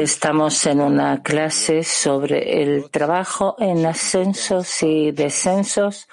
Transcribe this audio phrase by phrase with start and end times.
[0.00, 6.08] Estamos en una clase sobre el trabajo en ascensos y descensos.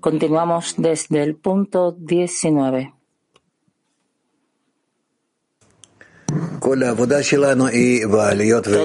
[0.00, 2.92] Continuamos desde el punto 19.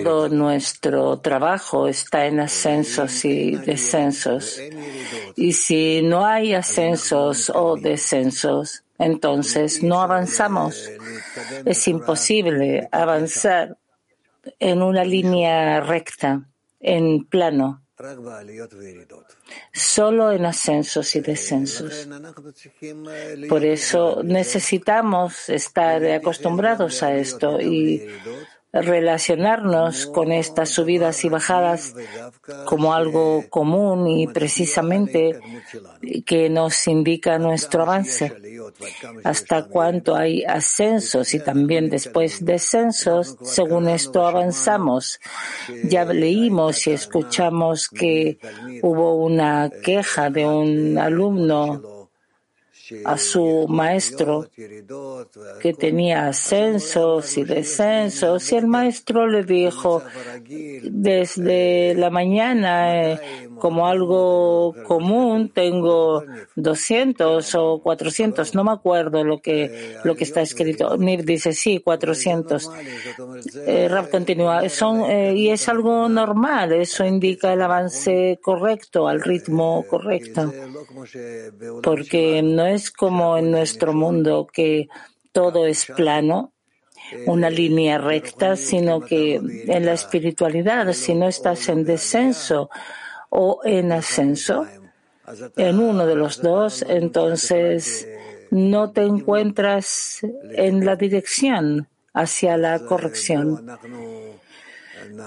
[0.04, 4.60] Todo nuestro trabajo está en ascensos y descensos.
[5.36, 10.90] Y si no hay ascensos o descensos, entonces no avanzamos.
[11.66, 13.78] Es imposible avanzar
[14.60, 16.48] en una línea recta,
[16.80, 17.82] en plano,
[19.74, 22.08] solo en ascensos y descensos.
[23.50, 28.08] Por eso necesitamos estar acostumbrados a esto y
[28.82, 31.96] relacionarnos con estas subidas y bajadas
[32.66, 35.40] como algo común y precisamente
[36.26, 38.34] que nos indica nuestro avance.
[39.24, 45.20] Hasta cuánto hay ascensos y también después descensos, según esto avanzamos.
[45.84, 48.40] Ya leímos y escuchamos que
[48.82, 51.97] hubo una queja de un alumno
[53.04, 54.50] a su maestro
[55.62, 60.02] que tenía ascensos y descensos y el maestro le dijo
[60.84, 63.20] desde la mañana eh,
[63.60, 66.24] como algo común tengo
[66.56, 71.80] 200 o 400 no me acuerdo lo que lo que está escrito Nir dice sí
[71.80, 72.70] 400
[73.66, 79.22] eh, Rav continúa son eh, y es algo normal eso indica el avance correcto al
[79.22, 80.54] ritmo correcto
[81.82, 84.88] porque no es es como en nuestro mundo que
[85.32, 86.54] todo es plano,
[87.26, 92.70] una línea recta, sino que en la espiritualidad, si no estás en descenso
[93.30, 94.66] o en ascenso,
[95.56, 98.08] en uno de los dos, entonces
[98.52, 100.22] no te encuentras
[100.54, 103.66] en la dirección hacia la corrección.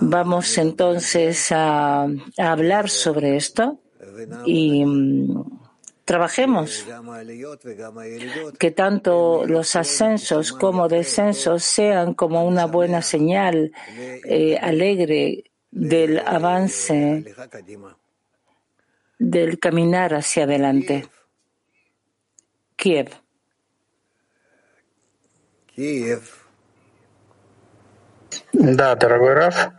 [0.00, 3.78] Vamos entonces a, a hablar sobre esto
[4.46, 4.84] y
[6.05, 6.85] trabajemos,
[8.59, 17.25] que tanto los ascensos como descensos sean como una buena señal eh, alegre del avance,
[19.17, 21.07] del caminar hacia adelante.
[22.75, 23.09] Kiev.
[25.73, 26.21] Kiev.
[28.53, 29.69] Да, дорогой Раф,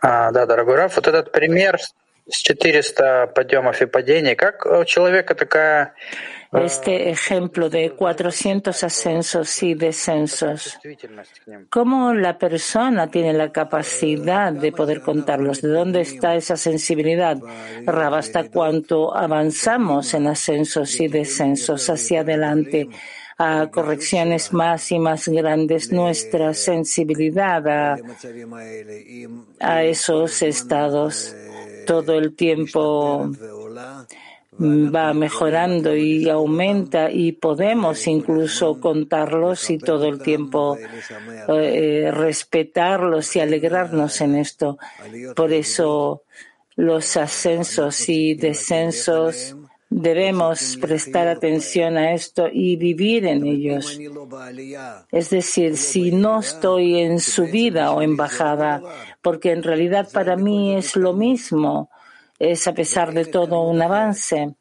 [0.00, 1.78] а, да, дорогой Раф, вот этот пример
[6.51, 10.79] este ejemplo de 400 ascensos y descensos,
[11.69, 15.61] ¿cómo la persona tiene la capacidad de poder contarlos?
[15.61, 17.37] ¿De dónde está esa sensibilidad?
[17.85, 22.89] Rab, ¿hasta cuánto avanzamos en ascensos y descensos hacia adelante?
[23.41, 27.95] a correcciones más y más grandes nuestra sensibilidad
[29.61, 31.33] a esos estados
[31.85, 33.29] todo el tiempo
[34.61, 40.77] va mejorando y aumenta y podemos incluso contarlos y todo el tiempo
[41.47, 44.77] eh, respetarlos y alegrarnos en esto.
[45.35, 46.23] Por eso
[46.75, 49.55] los ascensos y descensos
[49.89, 53.99] Debemos prestar atención a esto y vivir en ellos.
[55.11, 58.81] Es decir, si no estoy en subida o en bajada,
[59.21, 61.89] porque en realidad para mí es lo mismo,
[62.37, 64.55] es a pesar de todo un avance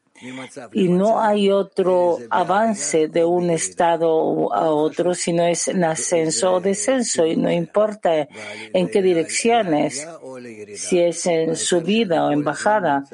[0.72, 6.60] y no hay otro avance de un estado a otro, sino es en ascenso o
[6.60, 8.26] descenso, y no importa
[8.72, 10.06] en qué direcciones,
[10.74, 13.04] si es en subida o en bajada.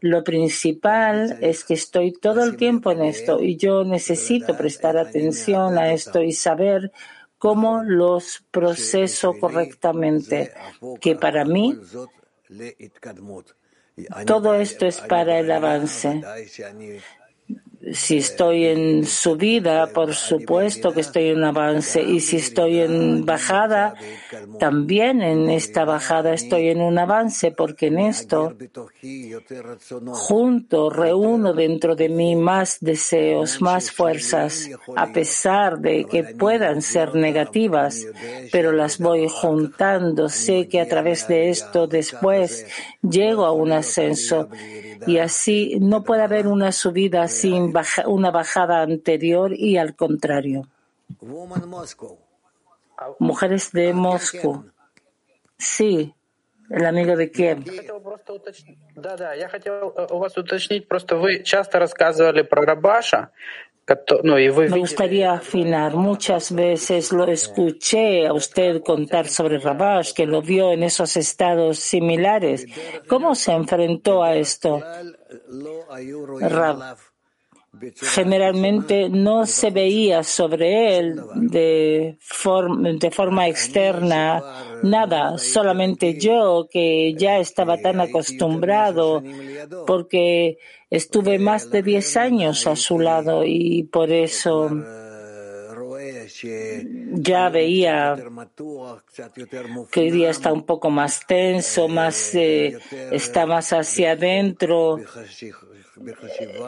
[0.00, 5.76] Lo principal es que estoy todo el tiempo en esto y yo necesito prestar atención
[5.76, 6.90] a esto y saber
[7.36, 10.52] cómo los proceso correctamente,
[11.00, 11.78] que para mí
[14.26, 16.22] todo esto es para el avance
[17.92, 22.02] si estoy en subida, por supuesto que estoy en avance.
[22.02, 23.94] Y si estoy en bajada,
[24.58, 28.54] también en esta bajada estoy en un avance, porque en esto,
[30.08, 37.14] junto, reúno dentro de mí más deseos, más fuerzas, a pesar de que puedan ser
[37.14, 38.06] negativas,
[38.52, 40.28] pero las voy juntando.
[40.28, 42.66] Sé que a través de esto después
[43.02, 44.48] llego a un ascenso
[45.06, 47.69] y así no puede haber una subida sin
[48.06, 50.66] una bajada anterior y al contrario.
[53.18, 54.64] Mujeres de Moscú.
[55.56, 56.14] Sí,
[56.70, 57.64] el amigo de Kiev.
[64.70, 65.94] Me gustaría afinar.
[65.94, 71.80] Muchas veces lo escuché a usted contar sobre Rabash, que lo vio en esos estados
[71.80, 72.66] similares.
[73.08, 74.80] ¿Cómo se enfrentó a esto?
[76.40, 76.96] Rab
[78.00, 84.42] generalmente no se veía sobre él de, forma externa
[84.82, 89.22] nada, solamente yo que ya estaba tan acostumbrado
[89.86, 90.58] porque
[90.90, 94.70] estuve más de 10 años a su lado y por eso
[97.12, 98.16] ya veía
[99.90, 102.78] que hoy día está un poco más tenso, más eh,
[103.10, 104.98] está más hacia adentro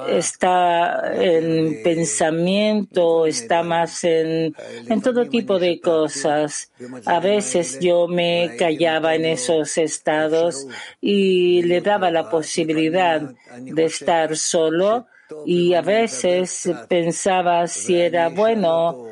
[0.08, 4.54] está en pensamiento, está más en,
[4.88, 6.70] en todo tipo de cosas.
[7.06, 10.66] A veces yo me callaba en esos estados
[11.00, 13.22] y le daba la posibilidad
[13.58, 15.06] de estar solo
[15.46, 19.11] y a veces pensaba si era bueno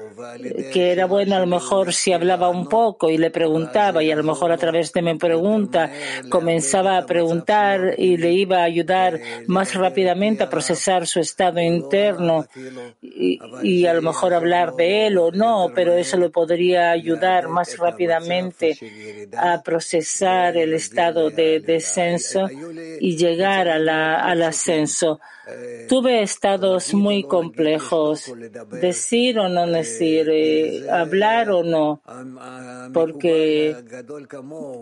[0.73, 4.17] que era bueno a lo mejor si hablaba un poco y le preguntaba y a
[4.17, 5.91] lo mejor a través de mi pregunta
[6.29, 12.47] comenzaba a preguntar y le iba a ayudar más rápidamente a procesar su estado interno
[13.03, 17.77] y, a lo mejor hablar de él o no, pero eso le podría ayudar más
[17.79, 18.79] rápidamente
[19.37, 22.49] a procesar el estado de descenso
[23.01, 25.21] y llegar a la, al ascenso.
[25.89, 28.33] Tuve estados muy complejos,
[28.81, 32.03] decir o no decir, eh, hablar o no,
[32.93, 33.75] porque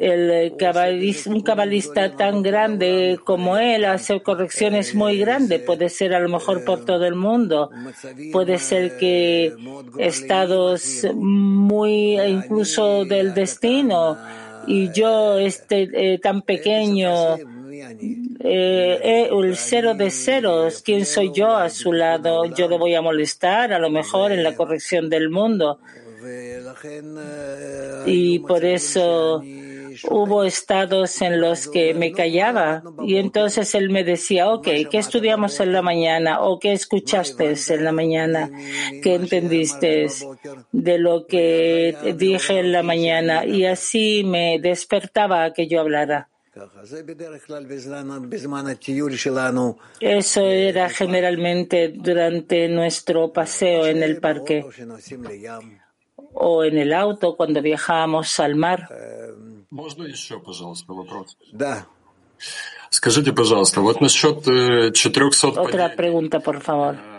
[0.00, 6.20] el cabalista, un cabalista tan grande como él hace correcciones muy grandes, puede ser a
[6.20, 7.70] lo mejor por todo el mundo,
[8.32, 9.55] puede ser que
[9.99, 14.19] estados muy incluso del destino
[14.66, 17.38] y yo este eh, tan pequeño
[17.70, 22.47] eh, eh, el cero de ceros, ¿quién soy yo a su lado?
[22.47, 25.79] Yo le voy a molestar, a lo mejor en la corrección del mundo.
[28.06, 29.43] Y por eso
[30.09, 35.61] hubo estados en los que me callaba y entonces él me decía, ok, ¿qué estudiamos
[35.61, 36.41] en la mañana?
[36.43, 38.50] ¿O qué escuchaste en la mañana?
[39.03, 40.06] ¿Qué entendiste
[40.73, 43.44] de lo que dije en la mañana?
[43.44, 46.29] Y así me despertaba a que yo hablara.
[50.00, 54.64] Eso era generalmente durante nuestro paseo en el parque.
[56.40, 58.88] o en el auto cuando viajábamos al mar.
[65.60, 67.18] Otra pregunta, por favor.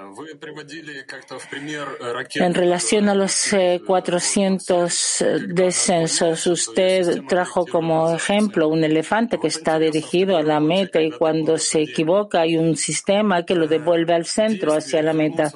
[2.36, 3.56] En relación a los
[3.86, 10.60] 400 eh, eh, descensos, usted trajo como ejemplo un elefante que está dirigido a la
[10.60, 15.14] meta y cuando se equivoca hay un sistema que lo devuelve al centro, hacia la
[15.14, 15.52] meta.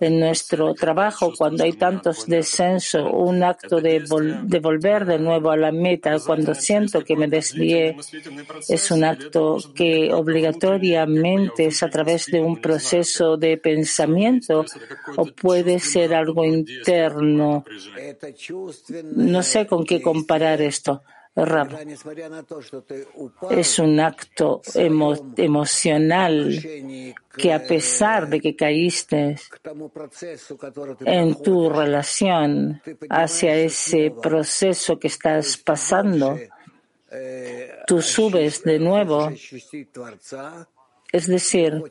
[0.00, 4.04] En nuestro trabajo, cuando hay tantos descensos, un acto de,
[4.42, 7.96] de volver de nuevo a la meta, cuando siento que me desvié,
[8.68, 14.07] es un acto que obligatoriamente es a través de un proceso de pensamiento
[15.16, 17.64] o puede ser algo interno.
[19.14, 21.02] No sé con qué comparar esto.
[23.50, 24.60] Es un acto
[25.36, 26.58] emocional
[27.36, 29.36] que a pesar de que caíste
[31.04, 36.36] en tu relación hacia ese proceso que estás pasando,
[37.86, 39.30] tú subes de nuevo.
[41.12, 41.82] Es decir,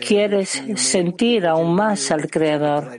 [0.00, 2.96] Quieres sentir aún más al Creador.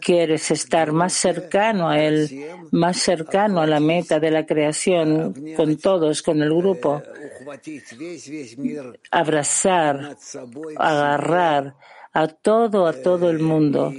[0.00, 2.28] Quieres estar más cercano a Él,
[2.70, 7.02] más cercano a la meta de la creación, con todos, con el grupo.
[9.10, 10.16] Abrazar,
[10.76, 11.74] agarrar
[12.12, 13.92] a todo, a todo el mundo,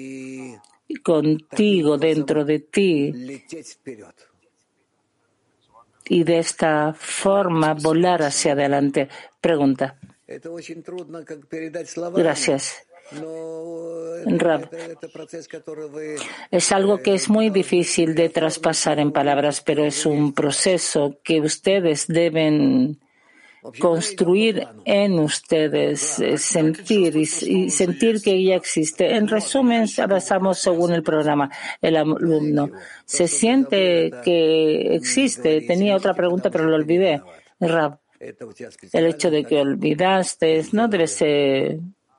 [1.03, 3.43] contigo, dentro de ti.
[6.05, 9.09] Y de esta forma volar hacia adelante.
[9.41, 9.97] Pregunta.
[12.17, 12.87] Gracias.
[16.49, 21.41] Es algo que es muy difícil de traspasar en palabras, pero es un proceso que
[21.41, 22.99] ustedes deben
[23.79, 27.25] construir en ustedes, eh, sentir y,
[27.69, 29.15] sentir que ya existe.
[29.15, 31.49] En resumen, avanzamos según el programa.
[31.81, 32.71] El alumno
[33.05, 35.61] se siente que existe.
[35.61, 37.21] Tenía otra pregunta, pero lo olvidé.
[37.59, 38.02] Rab.
[38.93, 41.23] El hecho de que olvidaste no debes,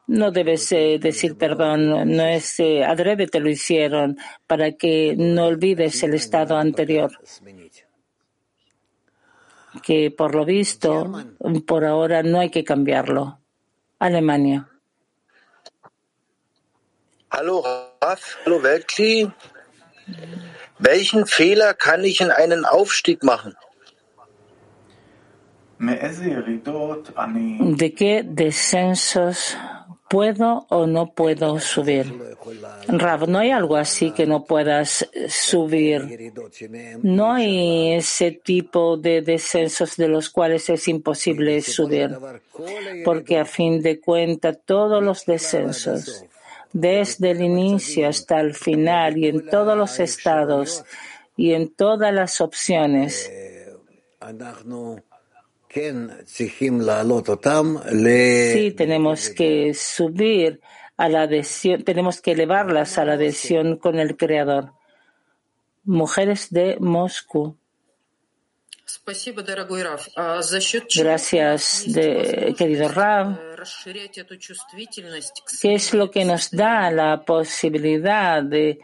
[0.07, 6.15] no debes decir perdón, no es adrede te lo hicieron para que no olvides el
[6.15, 7.11] estado anterior.
[9.83, 11.11] Que por lo visto,
[11.67, 13.39] por ahora no hay que cambiarlo.
[13.99, 14.69] Alemania.
[17.31, 17.63] Hallo
[18.01, 19.33] Raf, hallo Weltkli.
[20.79, 23.57] Welchen Fehler kann ich in einen Aufstieg machen?
[25.79, 29.57] ¿De qué descensos
[30.09, 32.35] puedo o no puedo subir?
[32.89, 36.33] Rav, no hay algo así que no puedas subir.
[37.03, 42.17] No hay ese tipo de descensos de los cuales es imposible subir,
[43.05, 46.25] porque a fin de cuentas todos los descensos,
[46.73, 50.85] desde el inicio hasta el final y en todos los estados
[51.37, 53.31] y en todas las opciones,
[58.55, 60.61] Sí, tenemos que subir
[60.97, 64.73] a la adhesión, tenemos que elevarlas a la adhesión con el Creador.
[65.83, 67.57] Mujeres de Moscú.
[70.97, 71.85] Gracias,
[72.57, 73.39] querido Rav.
[75.61, 78.79] ¿Qué es lo que nos da la posibilidad de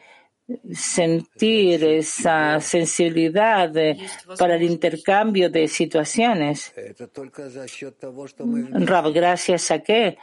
[0.73, 3.73] sentir esa sensibilidad
[4.39, 6.73] para el intercambio de situaciones.
[8.73, 10.19] Rab, gracias a qué?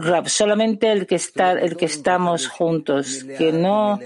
[0.00, 3.98] Rab, solamente el que está, el que estamos juntos, que no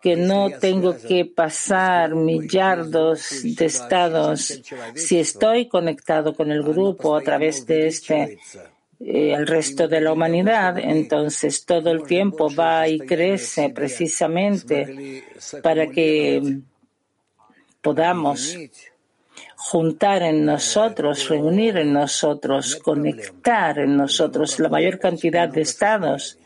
[0.00, 4.62] que no tengo que pasar millardos de estados
[4.94, 8.38] si estoy conectado con el grupo a través de este eh,
[9.00, 15.24] el resto de la humanidad, entonces todo el tiempo va y crece precisamente
[15.62, 16.60] para que
[17.80, 18.56] podamos
[19.54, 26.38] juntar en nosotros, reunir en nosotros, conectar en nosotros la mayor cantidad de estados.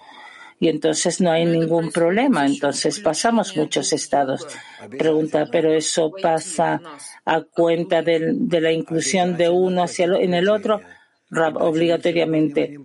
[0.61, 2.47] Y entonces no hay ningún problema.
[2.47, 4.47] Entonces pasamos muchos estados.
[4.97, 6.81] Pregunta, pero eso pasa
[7.25, 10.81] a cuenta de, la inclusión de uno hacia en el otro
[11.33, 12.79] Rab, obligatoriamente.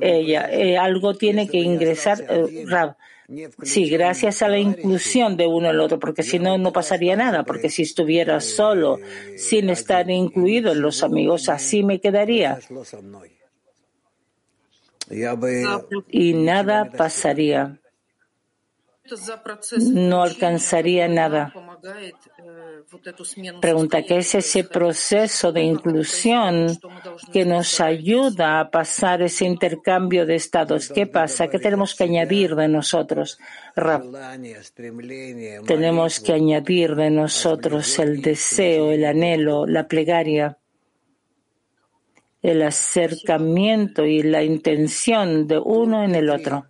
[0.00, 2.96] Ella, eh, algo tiene que ingresar, eh, Rab.
[3.62, 7.44] Sí, gracias a la inclusión de uno al otro, porque si no, no pasaría nada,
[7.44, 8.98] porque si estuviera solo,
[9.38, 12.58] sin estar incluido en los amigos, así me quedaría.
[16.10, 17.80] Y nada pasaría
[19.92, 21.52] no alcanzaría nada.
[23.60, 26.78] Pregunta, ¿qué es ese proceso de inclusión
[27.32, 30.88] que nos ayuda a pasar ese intercambio de estados?
[30.88, 31.48] ¿Qué pasa?
[31.48, 33.38] ¿Qué tenemos que añadir de nosotros?
[35.66, 40.56] Tenemos que añadir de nosotros el deseo, el anhelo, la plegaria,
[42.40, 46.66] el acercamiento y la intención de uno en el otro.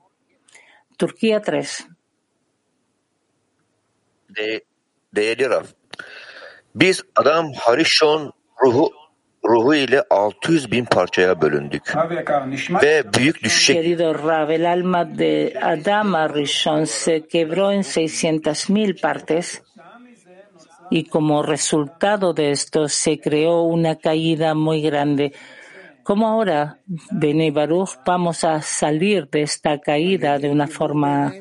[0.96, 1.93] Turquía 3
[4.36, 4.64] de,
[5.14, 5.66] değerli Raf.
[6.74, 8.32] Biz adam Harishon
[8.64, 8.90] ruhu
[9.48, 11.94] ruhu ile 600 bin parçaya bölündük.
[12.82, 13.72] Ve büyük düşüşe...
[13.72, 19.62] Querido Rav, el alma de Adam Harishon se quebró en 600 mil partes
[20.90, 25.32] y como resultado de esto se creó una caída muy grande.
[26.02, 26.78] ¿Cómo ahora,
[27.10, 31.32] Bene Baruch, vamos a salir de esta caída de una forma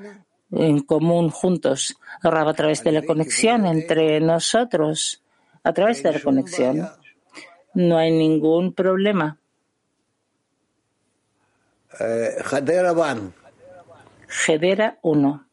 [0.56, 5.24] en común juntos, a través de la conexión entre nosotros,
[5.64, 6.90] a través de la conexión.
[7.74, 9.38] No hay ningún problema.
[14.28, 15.46] Gedera 1.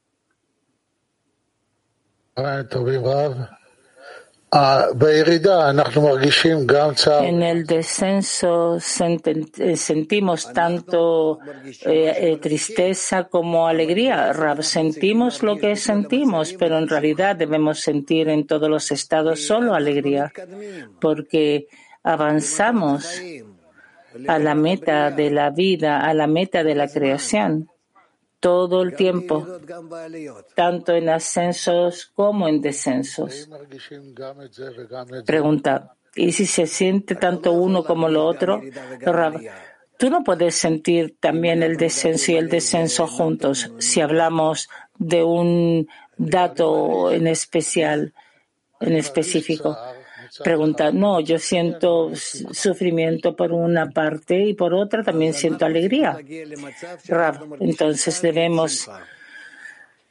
[7.23, 11.39] En el descenso sentimos tanto
[11.83, 14.35] eh, tristeza como alegría.
[14.61, 20.33] Sentimos lo que sentimos, pero en realidad debemos sentir en todos los estados solo alegría,
[21.01, 21.69] porque
[22.03, 23.23] avanzamos
[24.27, 27.69] a la meta de la vida, a la meta de la creación
[28.41, 29.47] todo el tiempo,
[30.55, 33.49] tanto en ascensos como en descensos.
[35.27, 38.63] Pregunta, ¿y si se siente tanto uno como lo otro?
[39.99, 45.89] Tú no puedes sentir también el descenso y el descenso juntos si hablamos de un
[46.17, 48.15] dato en especial,
[48.81, 49.77] en específico.
[50.45, 56.19] Pregunta, no, yo siento sufrimiento por una parte y por otra también siento alegría.
[57.59, 58.89] entonces debemos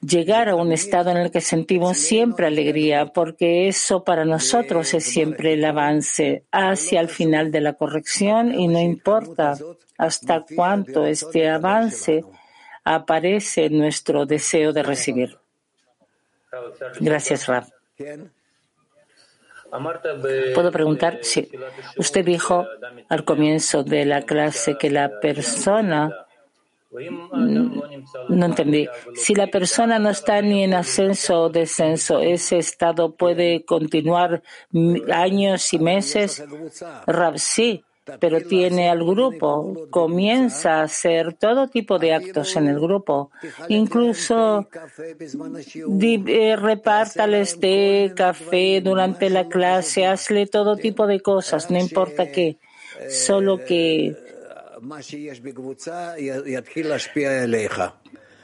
[0.01, 5.05] llegar a un estado en el que sentimos siempre alegría, porque eso para nosotros es
[5.05, 9.57] siempre el avance hacia el final de la corrección y no importa
[9.97, 12.23] hasta cuánto este avance
[12.83, 15.37] aparece en nuestro deseo de recibir.
[16.99, 17.65] Gracias, Rab.
[20.55, 21.19] ¿Puedo preguntar?
[21.21, 21.49] Sí.
[21.97, 22.67] Usted dijo
[23.09, 26.25] al comienzo de la clase que la persona
[28.29, 28.87] No entendí.
[29.13, 34.41] Si la persona no está ni en ascenso o descenso, ese estado puede continuar
[35.13, 36.43] años y meses.
[37.05, 37.83] Rab, sí,
[38.19, 39.87] pero tiene al grupo.
[39.89, 43.31] Comienza a hacer todo tipo de actos en el grupo.
[43.67, 44.67] Incluso
[46.01, 52.57] eh, repártales té, café durante la clase, hazle todo tipo de cosas, no importa qué.
[53.09, 54.15] Solo que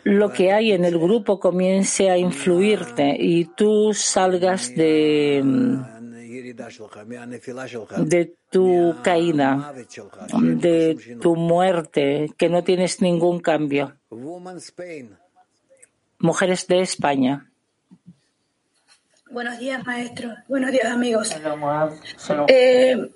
[0.06, 5.44] lo que hay en el grupo comience a influirte y tú salgas de,
[7.98, 13.96] de tu caída, de tu muerte, que no tienes ningún cambio.
[16.20, 17.50] Mujeres de España.
[19.30, 20.34] Buenos días, maestro.
[20.48, 21.36] Buenos días, amigos.
[22.48, 23.10] Eh,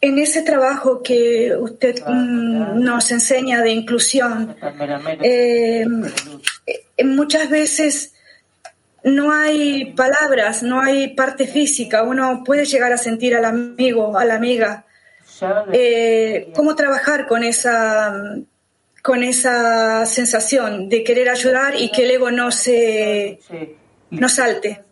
[0.00, 4.54] en ese trabajo que usted mm, nos enseña de inclusión,
[5.22, 5.86] eh,
[6.66, 8.14] eh, muchas veces
[9.04, 12.02] no hay palabras, no hay parte física.
[12.02, 14.84] Uno puede llegar a sentir al amigo, a la amiga.
[15.72, 18.14] Eh, ¿Cómo trabajar con esa,
[19.02, 23.40] con esa sensación de querer ayudar y que el ego no se
[24.10, 24.84] no salte?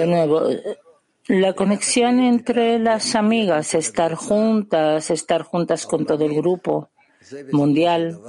[0.00, 0.48] De nuevo,
[1.28, 6.90] la conexión entre las amigas, estar juntas, estar juntas con todo el grupo
[7.52, 8.20] mundial,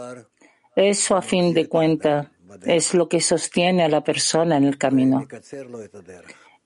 [0.75, 2.27] eso a fin de cuentas
[2.65, 5.27] es lo que sostiene a la persona en el camino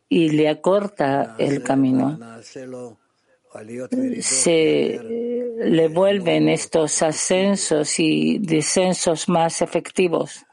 [0.07, 2.17] y le acorta el camino
[4.21, 4.99] se
[5.59, 10.45] le vuelven estos ascensos y descensos más efectivos.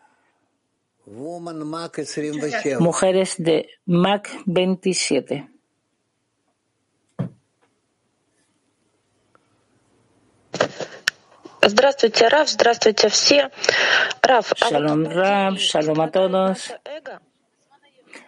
[2.81, 5.49] Mujeres de MAC 27.
[11.66, 13.50] Здравствуйте, Раф, здравствуйте все.
[14.22, 16.74] Раф, Shalom, Raf, shalom a todos.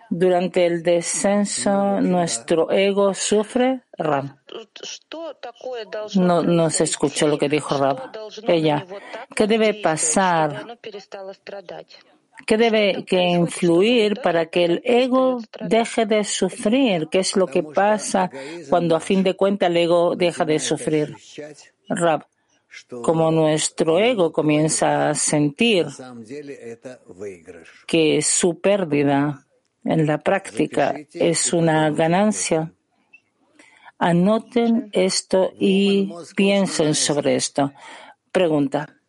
[0.10, 4.38] Durante el descenso, nuestro ego sufre, Ram.
[6.16, 8.12] No, no se escuchó lo que dijo Rab.
[8.48, 8.86] Ella,
[9.36, 10.66] ¿qué debe pasar?
[12.47, 17.09] ¿Qué debe que influir para que el ego deje de sufrir?
[17.11, 18.31] ¿Qué es lo que pasa
[18.69, 21.17] cuando a fin de cuentas el ego deja de sufrir?
[21.89, 22.27] Rab,
[23.03, 25.87] como nuestro ego comienza a sentir
[27.87, 29.47] que su pérdida
[29.85, 32.73] en la práctica es una ganancia.
[33.99, 37.73] Anoten esto y piensen sobre esto.
[38.33, 39.00] Pregunta.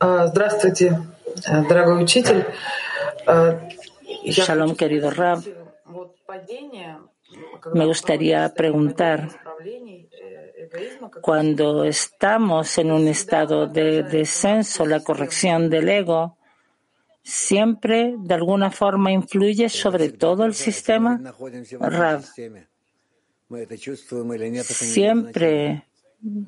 [0.00, 1.00] Здравствуйте,
[1.68, 2.44] дорогой учитель.
[4.24, 5.42] Shalom, querido Rab.
[7.74, 9.28] Me gustaría preguntar,
[11.20, 16.36] cuando estamos en un estado de descenso, la corrección del ego,
[17.22, 21.20] siempre de alguna forma influye sobre todo el sistema?
[21.80, 22.24] Rav,
[24.64, 25.84] siempre,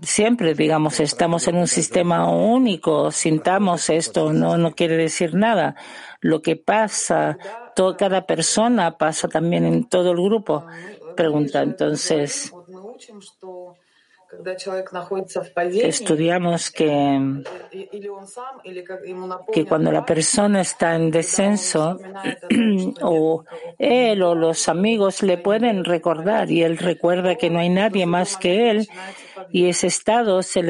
[0.02, 5.76] siempre, digamos, estamos en un sistema único, sintamos esto, no, no quiere decir nada.
[6.22, 7.38] Lo que pasa,
[7.76, 10.66] todo, cada persona pasa también en todo el grupo.
[11.16, 12.52] Pregunta, entonces,
[15.76, 17.44] Estudiamos que,
[19.54, 22.00] que cuando la persona está en descenso,
[23.02, 23.44] o
[23.78, 28.38] él o los amigos le pueden recordar y él recuerda que no hay nadie más
[28.38, 28.88] que él
[29.52, 30.62] y ese estado se,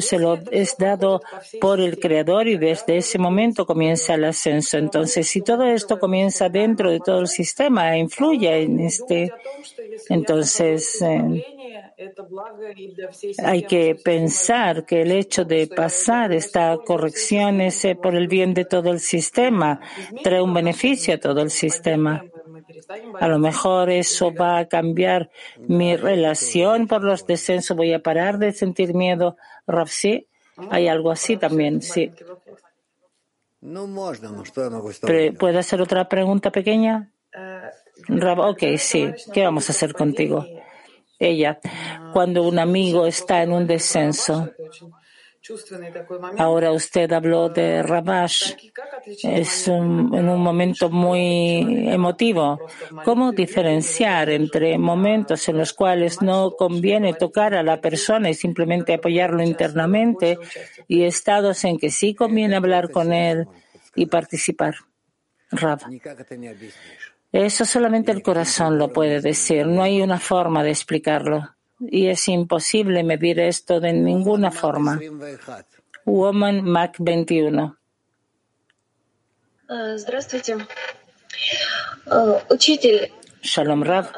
[0.00, 1.20] se lo es dado
[1.60, 4.78] por el Creador y desde ese momento comienza el ascenso.
[4.78, 9.32] Entonces, si todo esto comienza dentro de todo el sistema, influye en este,
[10.08, 11.44] entonces eh,
[13.38, 18.54] hay que pensar que el hecho de pasar esta corrección es eh, por el bien
[18.54, 19.80] de todo el sistema,
[20.22, 22.24] trae un beneficio a todo el sistema.
[23.20, 28.38] A lo mejor eso va a cambiar mi relación por los descensos, voy a parar
[28.38, 29.36] de sentir miedo.
[29.66, 30.26] Rafsi,
[30.70, 32.10] hay algo así también, sí.
[35.38, 37.12] ¿Puedo hacer otra pregunta pequeña?
[38.08, 39.10] Ok, sí.
[39.32, 40.44] ¿Qué vamos a hacer contigo?
[41.22, 41.60] ella
[42.12, 44.50] cuando un amigo está en un descenso.
[46.38, 48.54] Ahora usted habló de Rabash.
[49.22, 52.60] Es un, en un momento muy emotivo.
[53.04, 58.94] ¿Cómo diferenciar entre momentos en los cuales no conviene tocar a la persona y simplemente
[58.94, 60.38] apoyarlo internamente
[60.86, 63.48] y estados en que sí conviene hablar con él
[63.94, 64.74] y participar.
[65.50, 65.80] Rab.
[67.30, 69.66] Eso solamente el corazón lo puede decir.
[69.66, 71.54] No hay una forma de explicarlo
[71.90, 75.00] y es imposible medir esto de ninguna forma.
[76.04, 77.76] Woman Mac 21.
[83.42, 84.12] Shalom Rav.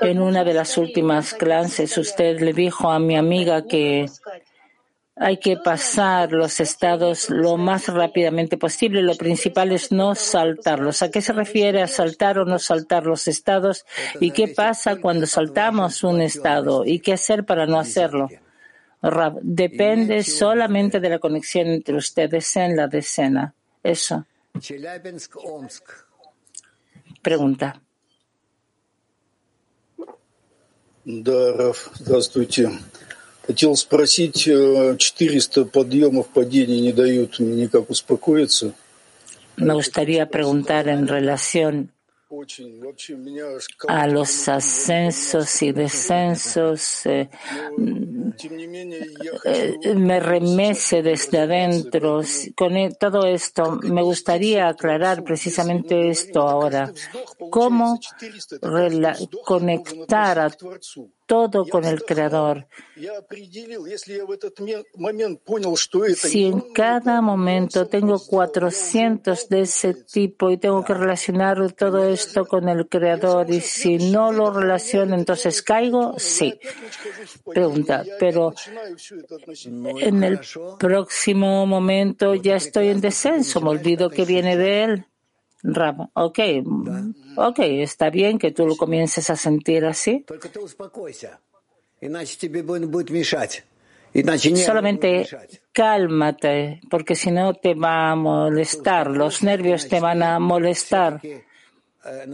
[0.00, 4.06] En una de las últimas clases usted le dijo a mi amiga que
[5.21, 9.01] hay que pasar los estados lo más rápidamente posible.
[9.01, 11.01] Lo principal es no saltarlos.
[11.01, 13.85] ¿A qué se refiere a saltar o no saltar los estados?
[14.19, 16.85] ¿Y qué pasa cuando saltamos un estado?
[16.85, 18.29] ¿Y qué hacer para no hacerlo?
[19.01, 23.53] Rab, depende solamente de la conexión entre ustedes en la decena.
[23.81, 24.25] Eso.
[24.59, 25.83] Челябинск, Омск.
[27.21, 27.81] Pregunta.
[31.05, 32.69] Да, Раф, здравствуйте.
[33.45, 38.73] Хотел спросить, э, 400 подъемов падений не дают мне никак успокоиться.
[39.57, 41.89] Me gustaría preguntar en relación
[42.29, 42.81] Очень.
[42.81, 47.05] Вообще меня аж a колотит los ascensos y descensos.
[47.05, 47.29] eh,
[47.77, 49.97] Но, Тем не менее, я eh, хочу...
[49.97, 52.21] me remece desde adentro.
[52.57, 56.91] Con e- todo esto, me gustaría aclarar precisamente esto ahora.
[57.49, 57.97] ¿Cómo
[58.61, 60.49] rela- conectar a
[61.32, 62.66] todo con el Creador.
[66.14, 72.44] Si en cada momento tengo 400 de ese tipo y tengo que relacionar todo esto
[72.44, 76.60] con el Creador y si no lo relaciono entonces caigo, sí.
[77.46, 78.52] Pregunta, pero
[79.64, 80.38] en el
[80.78, 85.06] próximo momento ya estoy en descenso, me olvido que viene de él.
[85.62, 86.38] Rama, ok,
[87.36, 90.24] Ok, está bien que tú lo comiences a sentir así.
[94.56, 95.26] Solamente
[95.72, 101.20] cálmate, porque si no te va a molestar, los nervios te van a molestar.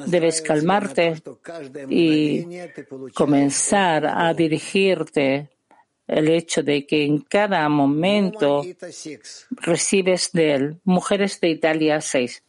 [0.06, 1.22] Debes calmarte
[1.88, 2.46] y
[3.14, 5.50] comenzar a dirigirte
[6.06, 8.64] el hecho de que en cada momento
[9.50, 10.80] recibes de él.
[10.84, 12.42] Mujeres de Italia 6.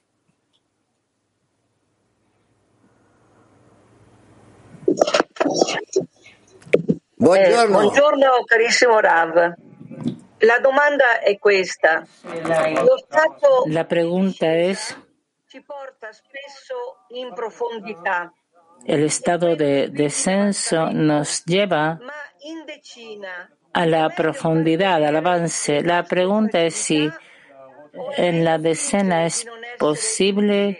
[4.89, 4.95] Eh,
[7.15, 7.79] Buongiorno.
[7.79, 9.53] buongiorno carissimo Rav.
[10.39, 12.03] La domanda è questa.
[12.23, 14.97] Lo stato La pregunta es,
[15.47, 18.33] ci porta spesso in profondità,
[18.85, 21.99] el estado de descenso nos lleva
[23.73, 25.83] a la profundidad, al avance.
[25.83, 27.11] La pregunta es si
[28.17, 29.45] en la decena es
[29.77, 30.79] posible,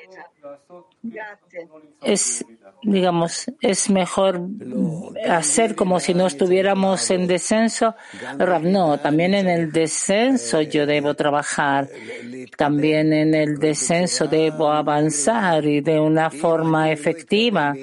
[2.02, 2.46] es,
[2.82, 4.42] digamos, es mejor
[5.28, 7.96] hacer como si no estuviéramos en descenso.
[8.62, 11.90] No, también en el descenso yo debo trabajar,
[12.58, 17.74] también en el descenso debo avanzar y de una forma efectiva.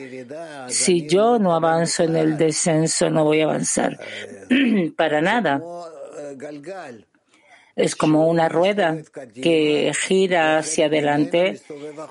[0.68, 3.98] Si yo no avanzo en el descenso, no voy a avanzar
[4.96, 5.60] para nada.
[7.74, 8.96] Es como una rueda
[9.34, 11.60] que gira hacia adelante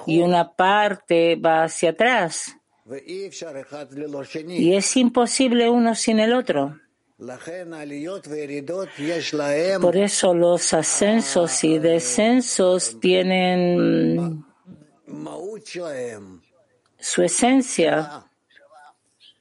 [0.05, 2.55] y una parte va hacia atrás.
[4.47, 6.79] Y es imposible uno sin el otro.
[9.81, 14.45] Por eso los ascensos y descensos tienen
[16.99, 18.25] su esencia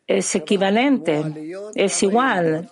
[0.06, 1.24] es equivalente,
[1.74, 2.70] es igual,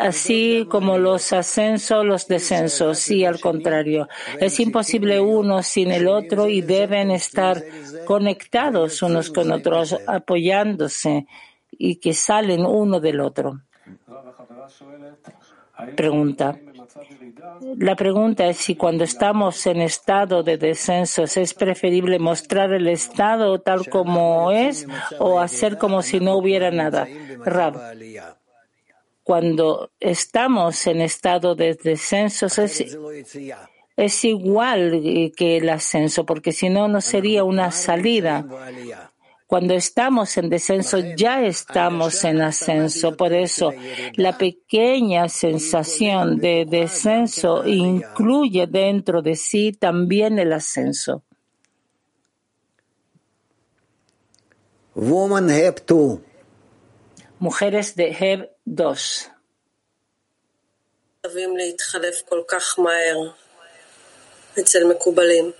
[0.00, 4.08] así como los ascensos, los descensos, y al contrario.
[4.38, 7.60] Es imposible uno sin el otro y deben estar
[8.04, 11.26] conectados unos con otros, apoyándose
[11.72, 13.60] y que salen uno del otro.
[15.96, 16.56] Pregunta.
[17.78, 23.60] La pregunta es si cuando estamos en estado de descenso es preferible mostrar el estado
[23.60, 24.86] tal como es
[25.18, 27.06] o hacer como si no hubiera nada.
[27.44, 27.80] Rab,
[29.22, 32.46] cuando estamos en estado de descenso
[33.96, 38.44] es igual que el ascenso, porque si no, no sería una salida.
[39.53, 39.53] בעלייה.
[39.53, 43.17] Cuando estamos en descenso, ya estamos en ascenso.
[43.17, 43.73] Por eso,
[44.15, 51.23] la pequeña sensación de descenso incluye dentro de sí también el ascenso.
[54.93, 56.21] Woman have two.
[57.39, 59.29] Mujeres de Heb 2.
[61.25, 63.31] חייבים להתחלף כל כך מהר
[64.59, 65.51] אצל מקובלים.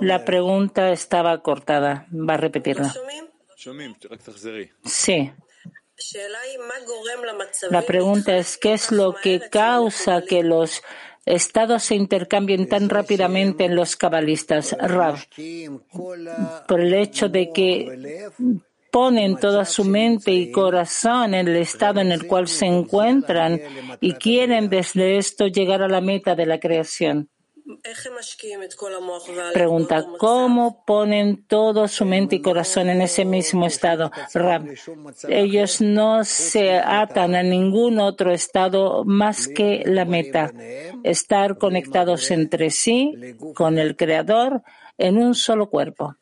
[0.00, 2.06] La pregunta estaba cortada.
[2.12, 2.94] Va a repetirla.
[4.84, 5.32] Sí.
[7.70, 10.82] La pregunta es, ¿qué es lo que causa que los
[11.26, 15.16] estados se intercambien tan rápidamente en los cabalistas, Rab?
[16.66, 18.30] Por el hecho de que
[18.90, 23.60] ponen toda su mente y corazón en el estado en el cual se encuentran
[24.00, 27.28] y quieren desde esto llegar a la meta de la creación.
[29.52, 34.10] Pregunta, ¿cómo ponen todo su mente y corazón en ese mismo estado?
[35.28, 40.52] ellos no se atan a ningún otro estado más que la meta,
[41.02, 43.14] estar conectados entre sí,
[43.54, 44.62] con el Creador,
[44.98, 46.16] en un solo cuerpo.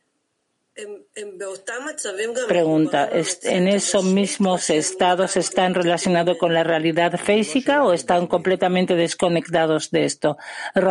[2.46, 3.10] Pregunta,
[3.42, 10.04] ¿en esos mismos estados están relacionados con la realidad física o están completamente desconectados de
[10.04, 10.36] esto?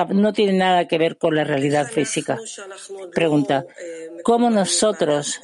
[0.10, 2.38] no tiene nada que ver con la realidad física.
[3.14, 3.66] Pregunta,
[4.24, 5.40] ¿cómo nosotros,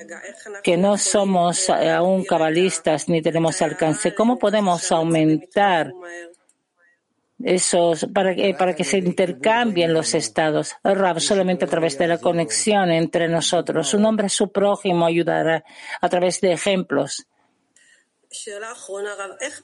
[0.62, 5.94] que no somos aún cabalistas ni tenemos alcance, cómo podemos aumentar
[7.44, 10.76] esos, para, que, para que se intercambien los estados.
[10.84, 13.94] Rab, solamente a través de la conexión entre nosotros.
[13.94, 15.64] Un hombre su prójimo ayudará
[16.02, 17.28] a través de ejemplos.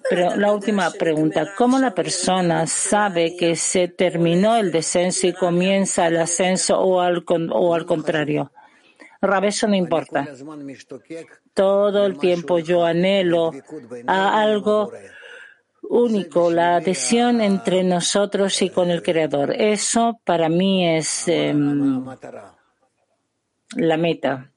[0.10, 6.08] Pero la última pregunta, ¿cómo la persona sabe que se terminó el descenso y comienza
[6.08, 8.52] el ascenso o al, o al contrario?
[9.22, 10.28] Rab, eso no importa.
[11.54, 13.52] Todo el tiempo yo anhelo
[14.08, 14.92] a algo
[15.90, 19.52] único, la adhesión entre nosotros y con el Creador.
[19.52, 22.06] Eso para mí es em,
[23.76, 24.52] la meta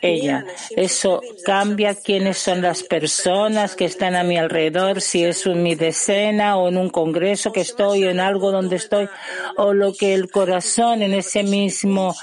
[0.00, 0.44] ella.
[0.70, 5.74] Eso cambia quiénes son las personas que están a mi alrededor, si es en mi
[5.74, 9.08] decena o en un congreso que estoy o en algo donde estoy,
[9.56, 12.14] o lo que el corazón en ese mismo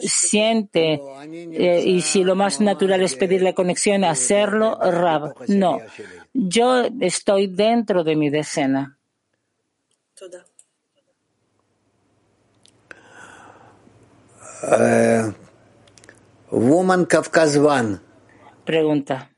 [0.00, 1.00] siente.
[1.32, 5.34] Eh, y si lo más natural es pedir la conexión, hacerlo, Rab.
[5.48, 5.80] No.
[6.32, 8.96] Yo estoy dentro de mi decena.
[14.62, 15.32] Uh,
[16.51, 17.99] Woman Kafkaz One.
[18.65, 19.29] Pregunta.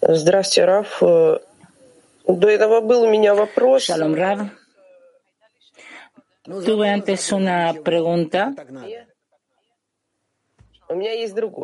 [0.00, 1.00] Здравствуйте, Раф.
[1.00, 3.88] До этого был у меня вопрос.
[3.88, 4.50] Shalom, Rav.
[6.44, 8.52] Tuve antes una pregunta.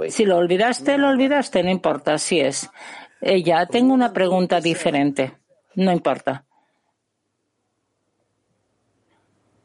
[0.08, 2.70] Si lo olvidaste, lo olvidaste, no importa, así es.
[3.20, 5.36] Ella, tengo una pregunta diferente.
[5.74, 6.44] No importa.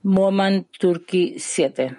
[0.08, 1.97] Moman Turkey 7.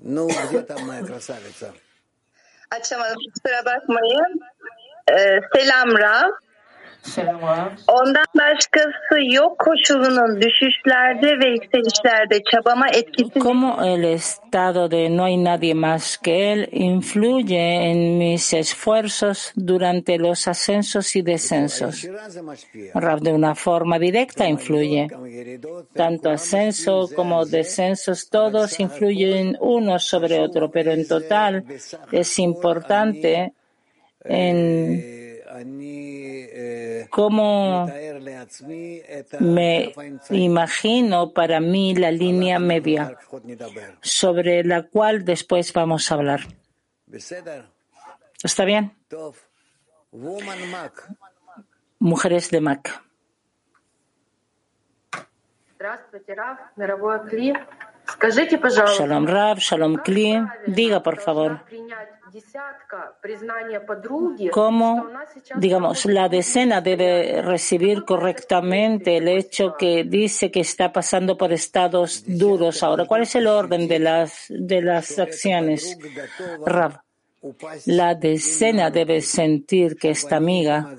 [0.00, 1.72] Ну, где там моя красавица?
[2.70, 4.40] Açamadım kusura bakmayın.
[5.10, 6.30] Ee, selam Rav.
[7.87, 13.39] Ondan başkası yok koşulunun düşüşlerde ve yükselişlerde çabama etkisi.
[13.39, 20.17] Como el estado de no hay nadie más que él influye en mis esfuerzos durante
[20.17, 22.07] los ascensos y descensos.
[23.21, 25.07] De una forma directa influye.
[25.93, 31.63] Tanto ascenso como descensos, todos influyen uno sobre otro, pero en total
[32.11, 33.53] es importante
[34.25, 35.22] en
[37.09, 37.87] cómo
[39.39, 39.93] me
[40.29, 43.17] imagino para mí la línea media
[44.01, 46.41] sobre la cual después vamos a hablar.
[48.43, 48.93] ¿Está bien?
[51.99, 53.03] Mujeres de Mac.
[58.97, 60.41] Shalom Rab, Shalom Kli.
[60.67, 61.61] Diga, por favor.
[64.51, 65.09] ¿Cómo,
[65.55, 72.23] digamos, la decena debe recibir correctamente el hecho que dice que está pasando por estados
[72.25, 73.05] duros ahora?
[73.05, 75.97] ¿Cuál es el orden de las, de las acciones?
[76.65, 77.01] Rab,
[77.85, 80.95] la decena debe sentir que esta amiga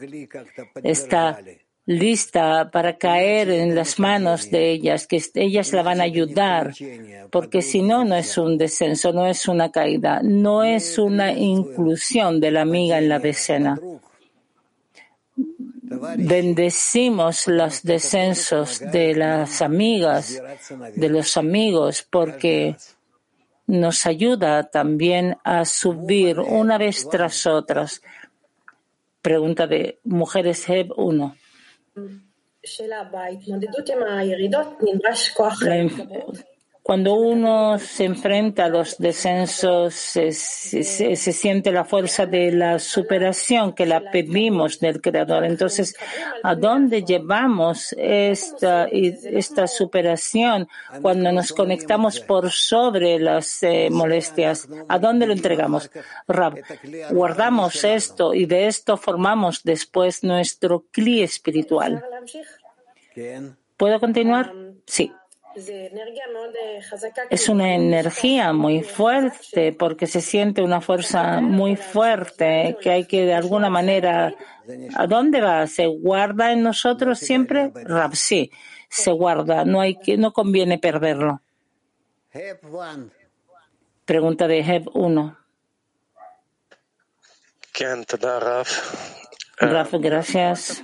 [0.82, 1.38] está
[1.86, 6.72] lista para caer en las manos de ellas, que ellas la van a ayudar,
[7.30, 12.40] porque si no, no es un descenso, no es una caída, no es una inclusión
[12.40, 13.78] de la amiga en la decena.
[16.16, 20.40] Bendecimos los descensos de las amigas,
[20.94, 22.76] de los amigos, porque
[23.66, 28.02] nos ayuda también a subir una vez tras otras.
[29.20, 31.36] Pregunta de Mujeres Heb 1.
[32.66, 36.53] שלה בהתמודדות עם הירידות נדרש כוח גבוה.
[36.84, 40.84] Cuando uno se enfrenta a los descensos, se, se,
[41.16, 45.46] se, siente la fuerza de la superación que la pedimos del Creador.
[45.46, 45.96] Entonces,
[46.42, 50.68] ¿a dónde llevamos esta, esta superación
[51.00, 54.68] cuando nos conectamos por sobre las eh, molestias?
[54.86, 55.90] ¿A dónde lo entregamos?
[56.28, 56.60] Rab,
[57.12, 62.04] guardamos esto y de esto formamos después nuestro cli espiritual.
[63.78, 64.52] ¿Puedo continuar?
[64.84, 65.10] Sí.
[67.30, 73.24] Es una energía muy fuerte porque se siente una fuerza muy fuerte que hay que
[73.24, 74.34] de alguna manera.
[74.96, 75.66] ¿A dónde va?
[75.66, 77.70] ¿Se guarda en nosotros siempre?
[77.74, 78.50] Rab, sí,
[78.88, 79.64] se guarda.
[79.64, 81.40] No hay que, no conviene perderlo.
[84.04, 85.38] Pregunta de Heb 1.
[89.58, 90.82] Rafa, gracias.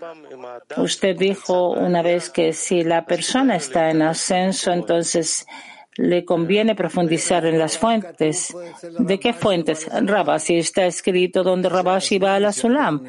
[0.76, 5.46] Usted dijo una vez que si la persona está en ascenso, entonces
[6.00, 8.56] le conviene profundizar en las fuentes.
[8.98, 9.86] ¿De qué fuentes?
[9.86, 13.04] Rabashi está escrito donde Rabashi va a la Sulam,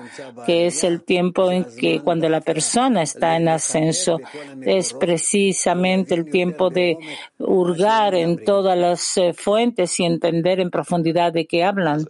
[0.46, 4.20] que es el tiempo en que cuando la persona está en ascenso,
[4.62, 6.98] es precisamente el tiempo de
[7.40, 12.06] hurgar en todas las eh, fuentes y entender en profundidad de qué hablan.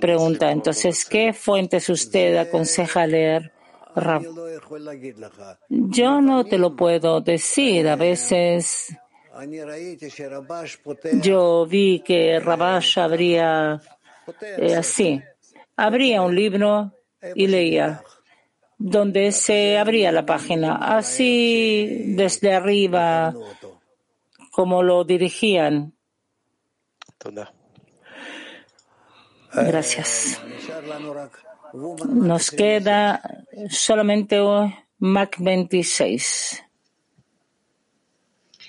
[0.00, 3.52] Pregunta, entonces, ¿qué fuentes usted aconseja leer?
[5.70, 7.88] Yo no te lo puedo decir.
[7.88, 8.94] A veces
[11.22, 13.80] yo vi que Rabash habría
[14.40, 15.22] eh, así,
[15.76, 16.92] abría un libro
[17.34, 18.02] y leía,
[18.78, 23.34] donde se abría la página, así desde arriba,
[24.52, 25.92] como lo dirigían.
[29.52, 30.40] Gracias.
[32.08, 33.22] Nos queda
[33.70, 34.40] solamente
[34.98, 36.65] Mac 26.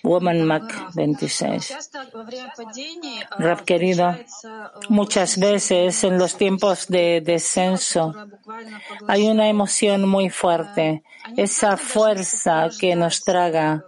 [0.08, 1.78] Woman Mac 26.
[3.38, 4.16] Rap querido,
[4.90, 8.14] muchas veces en los tiempos de descenso
[9.08, 11.04] hay una emoción muy fuerte,
[11.36, 13.84] esa fuerza que nos traga.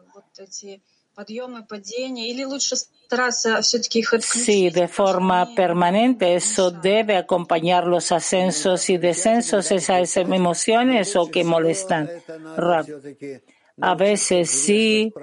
[4.21, 6.35] Sí, de forma permanente.
[6.35, 12.09] Eso debe acompañar los ascensos y descensos, esas emociones o que molestan.
[12.55, 12.87] Rap.
[13.81, 15.13] A veces sí,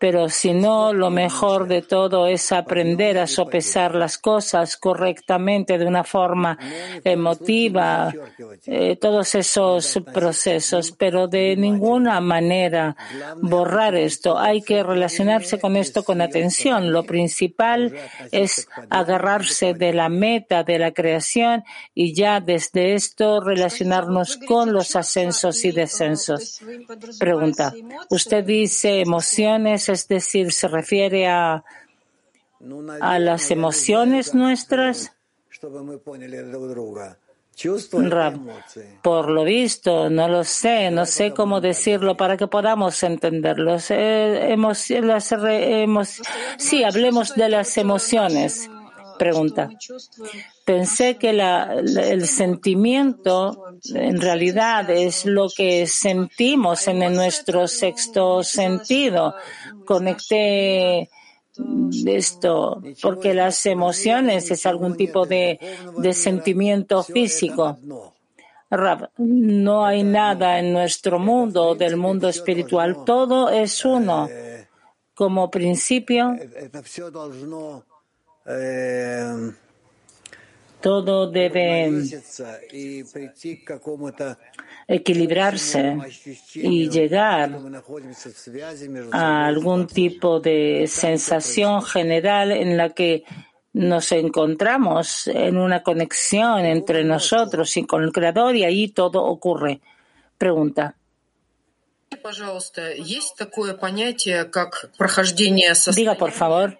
[0.00, 5.84] pero si no, lo mejor de todo es aprender a sopesar las cosas correctamente de
[5.84, 6.56] una forma
[7.04, 8.10] emotiva,
[8.66, 12.96] eh, todos esos procesos, pero de ninguna manera
[13.42, 14.38] borrar esto.
[14.38, 16.92] Hay que relacionarse con esto con atención.
[16.92, 17.94] Lo principal
[18.32, 21.62] es agarrarse de la meta de la creación
[21.94, 26.62] y ya desde esto relacionarnos con los ascensos y descensos.
[27.18, 27.74] Pregunta.
[28.08, 31.64] Usted dice emociones, es decir, se refiere a,
[33.00, 35.12] a las emociones nuestras.
[39.02, 43.76] por lo visto, no lo sé, no sé cómo decirlo para que podamos entenderlo.
[43.90, 44.56] Eh,
[46.56, 48.70] sí, hablemos de las emociones.
[49.20, 49.68] Pregunta.
[50.64, 59.34] Pensé que el sentimiento en realidad es lo que sentimos en nuestro sexto sentido.
[59.84, 61.10] Conecté
[62.06, 65.60] esto porque las emociones es algún tipo de,
[65.98, 67.78] de sentimiento físico.
[69.18, 73.04] no hay nada en nuestro mundo, del mundo espiritual.
[73.04, 74.30] Todo es uno.
[75.12, 76.34] Como principio,
[80.80, 81.92] todo debe
[84.88, 85.98] equilibrarse
[86.54, 87.58] y llegar
[89.12, 93.24] a algún tipo de sensación general en la que
[93.72, 99.80] nos encontramos en una conexión entre nosotros y con el Creador y ahí todo ocurre.
[100.38, 100.96] Pregunta.
[105.94, 106.78] Diga, por favor.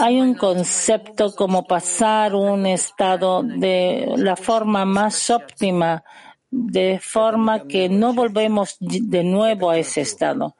[0.00, 6.02] Hay un concepto como pasar un estado de la forma más óptima,
[6.50, 10.56] de forma que no volvemos de nuevo a ese estado.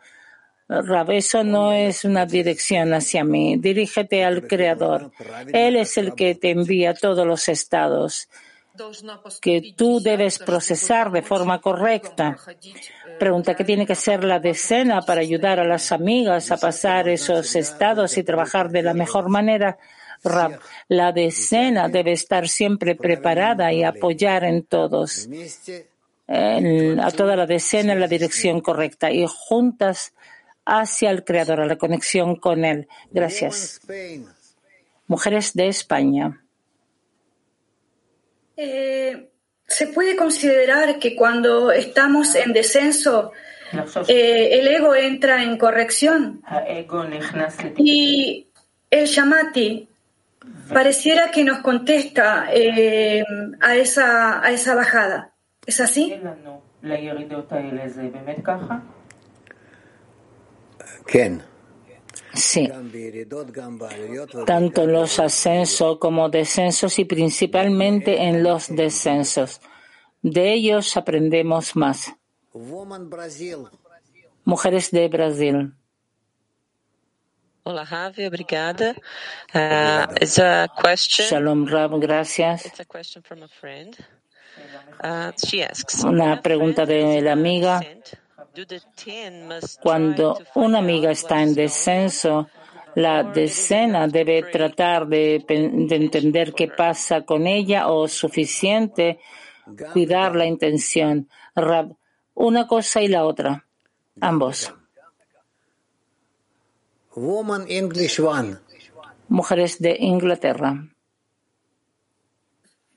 [0.69, 3.57] Rab, eso no es una dirección hacia mí.
[3.57, 5.13] Dirígete al Creador.
[5.53, 8.29] Él es el que te envía todos los estados
[9.40, 12.37] que tú debes procesar de forma correcta.
[13.19, 17.54] Pregunta, ¿qué tiene que ser la decena para ayudar a las amigas a pasar esos
[17.56, 19.79] estados y trabajar de la mejor manera?
[20.88, 25.29] la decena debe estar siempre preparada y apoyar en todos,
[26.27, 30.14] a toda la decena en la dirección correcta y juntas
[30.64, 32.88] hacia el Creador, a la conexión con Él.
[33.10, 33.81] Gracias.
[35.06, 36.42] Mujeres de España.
[38.56, 39.31] Eh,
[39.67, 43.33] ¿Se puede considerar que cuando estamos en descenso,
[44.06, 46.42] eh, el ego entra en corrección?
[47.77, 48.46] Y
[48.90, 49.88] el Shamati
[50.73, 53.25] pareciera que nos contesta eh,
[53.60, 55.33] a, esa, a esa bajada.
[55.67, 56.14] ¿Es así?
[61.06, 61.56] Ken.
[62.35, 62.69] Sí,
[64.46, 69.60] tanto en los ascensos como descensos y principalmente en los descensos.
[70.23, 72.12] De ellos aprendemos más.
[74.44, 75.73] Mujeres de Brasil.
[77.69, 78.94] Hola Javi, obrigada.
[79.52, 81.27] Uh, it's a question.
[81.27, 82.64] Shalom Rav, gracias.
[82.64, 83.96] It's a question from a friend.
[85.02, 87.81] Uh, she asks, Una pregunta de la amiga.
[89.83, 92.48] Cuando una amiga está en descenso,
[92.94, 99.21] la decena debe tratar de, de, entender qué pasa con ella o suficiente
[99.92, 101.29] cuidar la intención.
[102.35, 103.67] Una cosa y la otra.
[104.21, 104.73] Ambos.
[107.15, 108.59] Woman English One.
[109.29, 110.87] Mujeres de Inglaterra.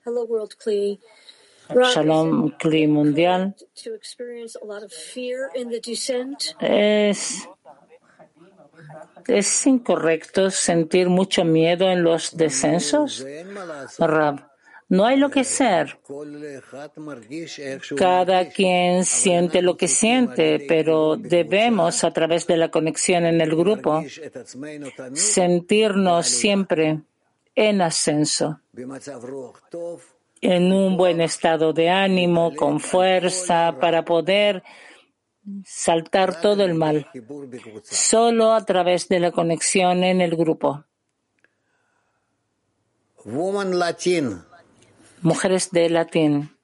[0.06, 0.56] Hello, World.
[1.70, 3.56] Shalom Kli Mundial.
[6.60, 7.50] Es,
[9.28, 13.26] es incorrecto sentir mucho miedo en los descensos.
[14.00, 14.50] Rab,
[14.90, 16.00] no hay lo que ser.
[17.96, 23.56] Cada quien siente lo que siente, pero debemos, a través de la conexión en el
[23.56, 24.04] grupo,
[25.14, 27.02] sentirnos siempre
[27.56, 28.60] en ascenso,
[30.42, 34.64] en un buen estado de ánimo, con fuerza, para poder
[35.66, 37.08] saltar todo el mal,
[37.84, 40.84] solo a través de la conexión en el grupo.
[43.26, 44.42] Woman Latin.
[45.22, 46.56] Mujeres de Latín.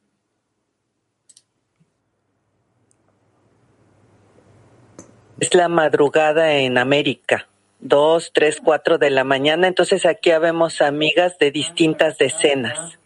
[5.37, 7.49] Es la madrugada en América,
[7.79, 9.67] dos, tres, cuatro de la mañana.
[9.67, 12.97] Entonces aquí habemos amigas de distintas decenas.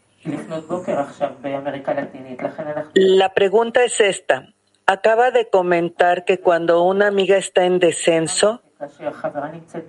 [2.94, 4.52] La pregunta es esta.
[4.86, 8.62] Acaba de comentar que cuando una amiga está en descenso,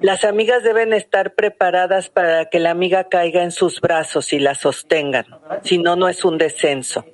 [0.02, 4.54] las amigas deben estar preparadas para que la amiga caiga en sus brazos y la
[4.54, 5.26] sostengan,
[5.64, 7.06] si no, no es un descenso.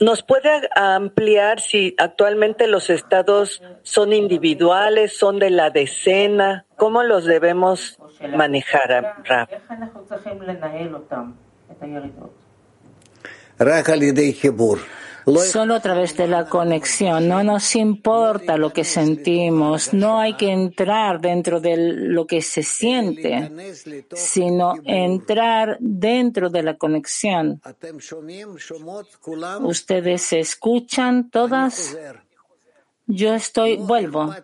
[0.00, 6.66] ¿Nos puede ampliar si actualmente los estados son individuales, son de la decena?
[6.76, 7.98] ¿Cómo los debemos
[8.36, 9.48] manejar, Rab?
[15.36, 17.28] Solo a través de la conexión.
[17.28, 19.92] No nos importa lo que sentimos.
[19.92, 23.50] No hay que entrar dentro de lo que se siente,
[24.14, 27.60] sino entrar dentro de la conexión.
[29.62, 31.96] Ustedes escuchan todas.
[33.10, 34.34] Yo estoy, vuelvo.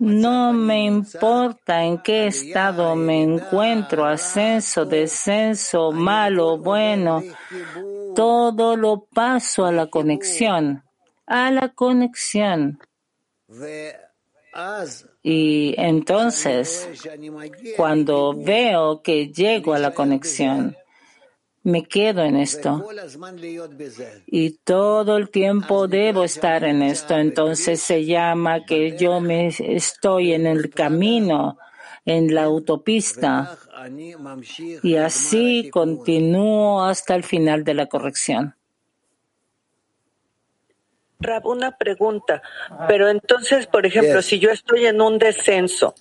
[0.00, 7.22] No me importa en qué estado me encuentro, ascenso, descenso, malo, bueno.
[8.14, 10.82] Todo lo paso a la conexión,
[11.26, 12.78] a la conexión.
[15.22, 16.88] Y entonces,
[17.76, 20.74] cuando veo que llego a la conexión,
[21.64, 22.84] me quedo en esto.
[24.26, 27.16] Y todo el tiempo debo estar en esto.
[27.16, 31.58] Entonces se llama que yo me estoy en el camino,
[32.04, 33.56] en la autopista.
[34.82, 38.56] Y así continúo hasta el final de la corrección.
[41.22, 42.42] Rab, una pregunta.
[42.88, 45.94] Pero entonces, por ejemplo, si yo estoy en un descenso,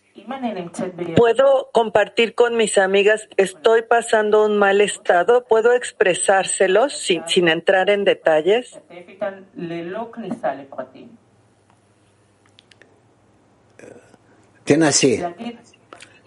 [1.16, 5.46] ¿puedo compartir con mis amigas, estoy pasando un mal estado?
[5.46, 8.80] ¿Puedo expresárselos sin, sin entrar en detalles?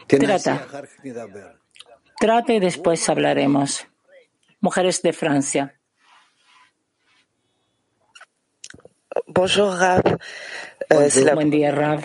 [0.07, 0.66] Trata.
[2.18, 3.86] Trata y después hablaremos.
[4.61, 5.74] Mujeres de Francia.
[9.26, 10.18] Bonjour, Rab.
[11.34, 12.00] Buen día, Rab.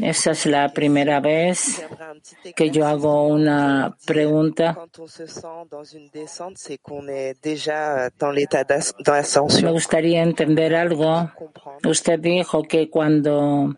[0.00, 1.84] Esa es la primera vez
[2.54, 4.78] que yo hago una pregunta.
[9.62, 11.32] Me gustaría entender algo.
[11.84, 13.74] Usted dijo que cuando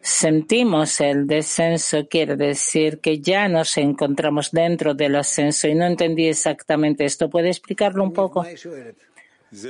[0.00, 6.28] sentimos el descenso quiere decir que ya nos encontramos dentro del ascenso y no entendí
[6.28, 7.30] exactamente esto.
[7.30, 8.44] ¿Puede explicarlo un poco?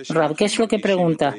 [0.08, 1.34] Rab, ¿qué es lo que pregunta?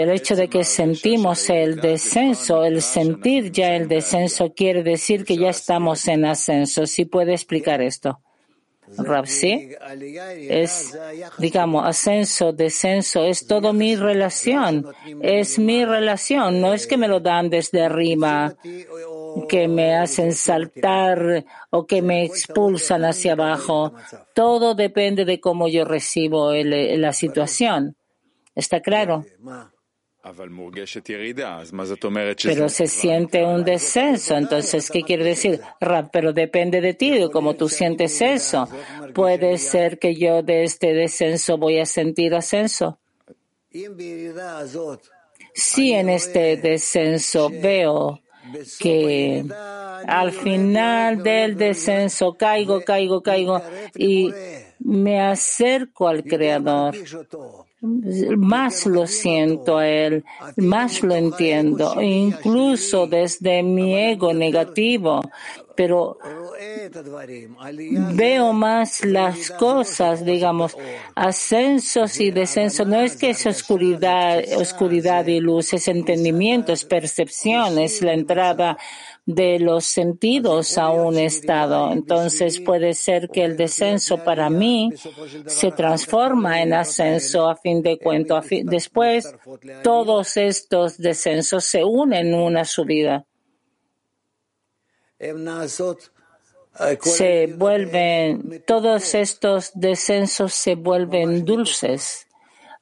[0.00, 5.36] el hecho de que sentimos el descenso, el sentir ya el descenso quiere decir que
[5.36, 6.86] ya estamos en ascenso.
[6.86, 8.20] ¿Sí puede explicar esto?
[8.96, 9.70] Rab, sí.
[10.48, 10.98] Es,
[11.38, 14.86] digamos, ascenso, descenso, es todo mi relación.
[15.22, 16.60] Es mi relación.
[16.60, 18.56] No es que me lo dan desde arriba,
[19.48, 23.94] que me hacen saltar o que me expulsan hacia abajo.
[24.34, 27.96] Todo depende de cómo yo recibo la situación.
[28.54, 29.24] ¿Está claro?
[32.42, 35.60] Pero se siente un descenso, entonces, ¿qué quiere decir?
[36.12, 38.68] Pero depende de ti, como tú sientes eso.
[39.14, 42.98] Puede ser que yo de este descenso voy a sentir ascenso.
[45.54, 48.20] Si en este descenso veo
[48.78, 49.44] que
[50.06, 53.60] al final del descenso caigo, caigo, caigo
[53.94, 54.30] y
[54.80, 56.94] me acerco al Creador
[57.80, 60.24] más lo siento a Él,
[60.56, 65.22] más lo entiendo, incluso desde mi ego negativo,
[65.78, 66.18] pero
[68.14, 70.76] veo más las cosas, digamos,
[71.14, 72.84] ascensos y descensos.
[72.84, 78.76] No es que es oscuridad, oscuridad y luz, es entendimiento, es percepción, es la entrada
[79.24, 81.92] de los sentidos a un estado.
[81.92, 84.90] Entonces puede ser que el descenso para mí
[85.46, 88.46] se transforma en ascenso a fin de cuentas.
[88.64, 89.32] Después
[89.84, 93.27] todos estos descensos se unen en una subida.
[97.00, 102.28] Se vuelven, todos estos descensos se vuelven dulces,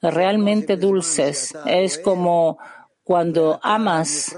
[0.03, 1.55] realmente dulces.
[1.65, 2.59] Es como
[3.07, 4.37] cuando amas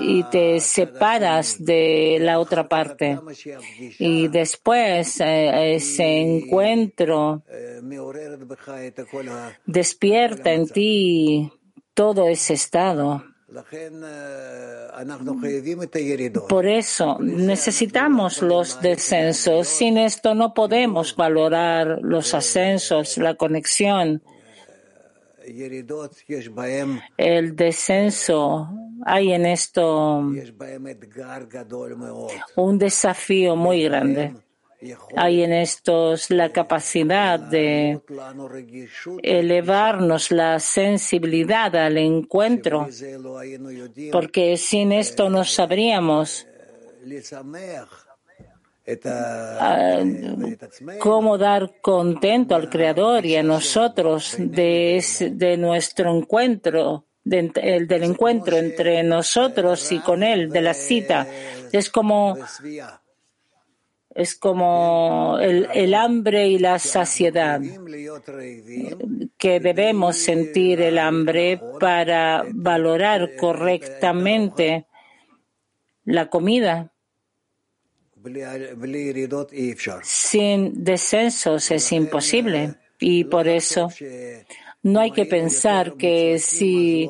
[0.00, 3.18] y te separas de la otra parte.
[4.00, 7.44] Y después eh, ese encuentro
[9.64, 11.52] despierta en ti
[11.94, 13.31] todo ese estado.
[16.48, 19.68] Por eso necesitamos los descensos.
[19.68, 24.22] Sin esto no podemos valorar los ascensos, la conexión
[27.16, 28.68] el descenso,
[29.04, 30.24] hay en esto
[32.56, 34.34] un desafío muy grande.
[35.16, 38.00] Hay en estos la capacidad de
[39.22, 42.88] elevarnos la sensibilidad al encuentro,
[44.10, 46.46] porque sin esto no sabríamos
[48.84, 50.02] Ah,
[50.98, 58.56] cómo dar contento al Creador y a nosotros de, de nuestro encuentro, el del encuentro
[58.56, 61.28] entre nosotros y con Él, de la cita.
[61.70, 62.36] Es como,
[64.14, 67.60] es como el, hambre y la saciedad,
[69.38, 74.86] que debemos sentir el hambre para valorar correctamente
[76.04, 76.92] la comida
[80.02, 83.88] sin descensos es imposible y por eso
[84.84, 87.08] no hay que pensar que si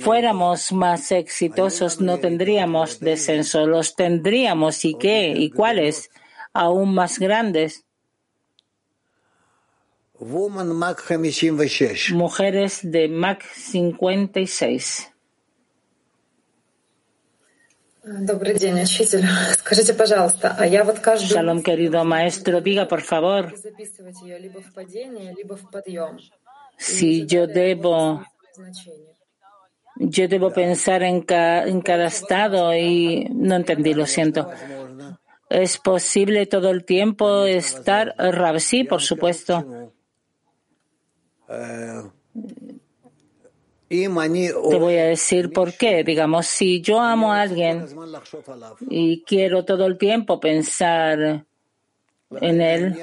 [0.00, 3.66] fuéramos más exitosos no tendríamos descenso.
[3.66, 6.10] Los tendríamos y qué y cuáles
[6.58, 7.84] aún más grandes.
[12.12, 15.12] Mujeres de Mac 56.
[21.28, 23.54] Shalom, querido maestro, diga por favor
[26.78, 28.24] si yo debo
[29.96, 34.48] yo debo pensar en, en cada estado y no entendí, lo siento.
[35.50, 38.60] ¿Es posible todo el tiempo estar Rab?
[38.60, 39.92] Sí, por supuesto.
[43.88, 46.04] Te voy a decir por qué.
[46.04, 47.86] Digamos, si yo amo a alguien
[48.90, 51.46] y quiero todo el tiempo pensar
[52.30, 52.94] en él,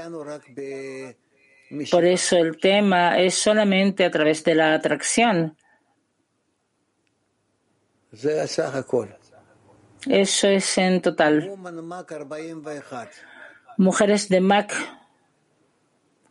[1.89, 5.57] por eso el tema es solamente a través de la atracción.
[10.08, 11.51] Eso es en total.
[13.78, 14.74] Mujeres de Mac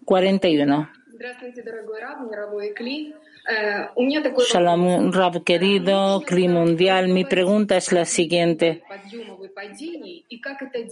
[0.05, 0.91] 41.
[4.51, 7.09] Shalom, Rab querido, Cli Mundial.
[7.09, 8.83] Mi pregunta es la siguiente.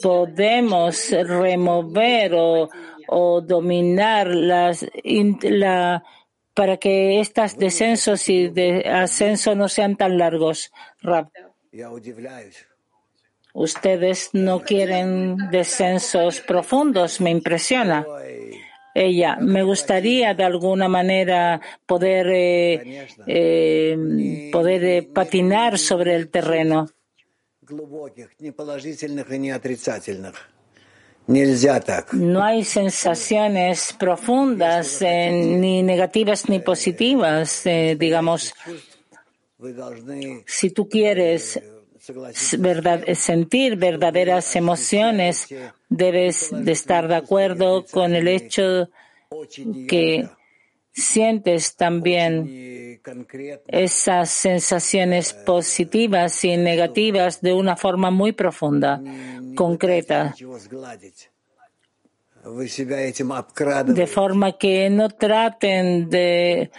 [0.02, 4.86] ¿Podemos remover o, dominar las,
[5.42, 6.04] la,
[6.54, 10.70] para que estos descensos y de ascenso no sean tan largos,
[11.00, 11.30] Rab?
[13.54, 18.06] Ustedes no quieren descensos profundos, me impresiona.
[18.94, 26.88] Ella, me gustaría de alguna manera poder, eh, eh, poder eh, patinar sobre el terreno.
[32.12, 38.52] No hay sensaciones profundas, ni negativas ni positivas, digamos.
[40.46, 41.62] Si tú quieres
[42.58, 45.48] verdad, sentir verdaderas emociones,
[45.88, 48.88] debes de estar de acuerdo con el hecho
[49.88, 50.28] que
[50.92, 53.00] sientes también
[53.66, 59.00] esas sensaciones positivas y negativas de una forma muy profunda,
[59.54, 60.34] concreta.
[63.86, 66.70] De forma que no traten de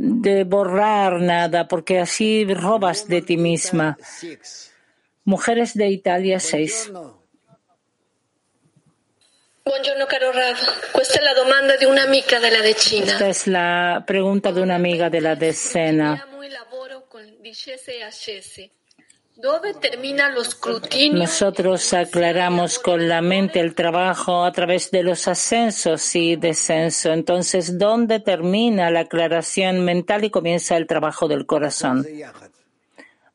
[0.00, 3.98] de borrar nada, porque así robas de ti misma.
[5.24, 6.92] Mujeres de Italia 6.
[9.64, 10.56] Buongiorno caro Rav,
[10.92, 13.12] questa è la domanda di un'amica della decina.
[13.12, 16.24] Esta es la pregunta de una amiga de la decena.
[21.12, 27.12] Nosotros aclaramos con la mente el trabajo a través de los ascensos y descensos.
[27.12, 32.04] Entonces, ¿dónde termina la aclaración mental y comienza el trabajo del corazón?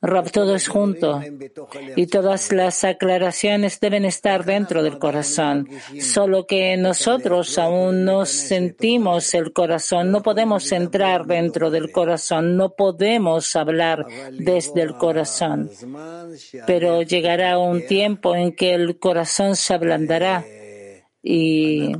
[0.05, 1.21] Rab, todo es junto
[1.95, 5.69] y todas las aclaraciones deben estar dentro del corazón.
[6.01, 12.71] Solo que nosotros aún no sentimos el corazón, no podemos entrar dentro del corazón, no
[12.75, 15.71] podemos hablar desde el corazón.
[16.67, 20.43] Pero llegará un tiempo en que el corazón se ablandará
[21.21, 21.93] y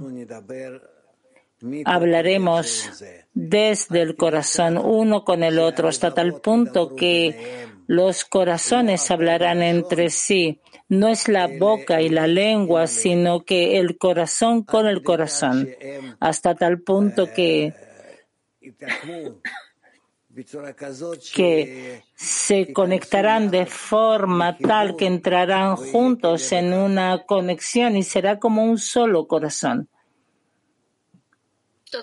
[1.85, 2.89] hablaremos
[3.33, 10.09] desde el corazón uno con el otro hasta tal punto que los corazones hablarán entre
[10.09, 10.59] sí.
[10.89, 15.69] No es la boca y la lengua, sino que el corazón con el corazón,
[16.19, 17.73] hasta tal punto que,
[21.35, 28.63] que se conectarán de forma tal que entrarán juntos en una conexión y será como
[28.63, 29.87] un solo corazón.
[31.93, 31.99] Eh,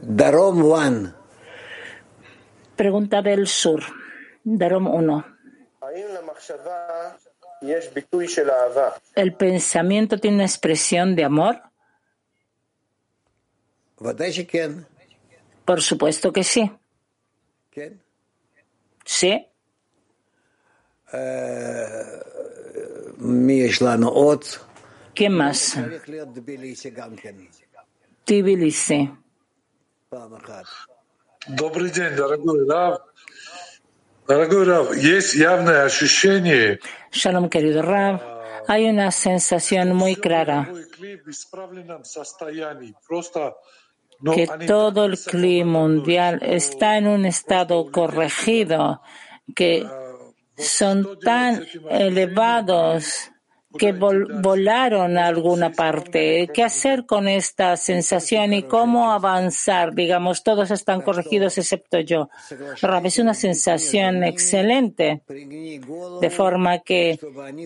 [0.00, 1.12] Darom One.
[2.76, 3.82] Pregunta del sur.
[4.42, 5.26] Darom 1.
[9.14, 11.62] ¿El pensamiento tiene una expresión de amor?
[15.64, 16.70] Por supuesto que sí.
[19.04, 19.46] Sí.
[25.14, 25.78] ¿Qué más?
[28.25, 29.09] Tbilisi.
[31.47, 33.01] Добрый день, дорогой Рав.
[34.27, 36.79] Дорогой Рав, есть явное ощущение.
[37.11, 38.21] Shalom, querido Rav.
[38.67, 40.71] Hay una sensación muy clara
[44.35, 49.01] que todo el clima mundial está en un estado corregido,
[49.55, 49.87] que
[50.57, 53.31] son tan elevados
[53.78, 56.48] que volaron a alguna parte.
[56.52, 59.94] ¿Qué hacer con esta sensación y cómo avanzar?
[59.94, 62.28] Digamos, todos están corregidos excepto yo.
[62.80, 67.18] Rab, es una sensación excelente, de forma que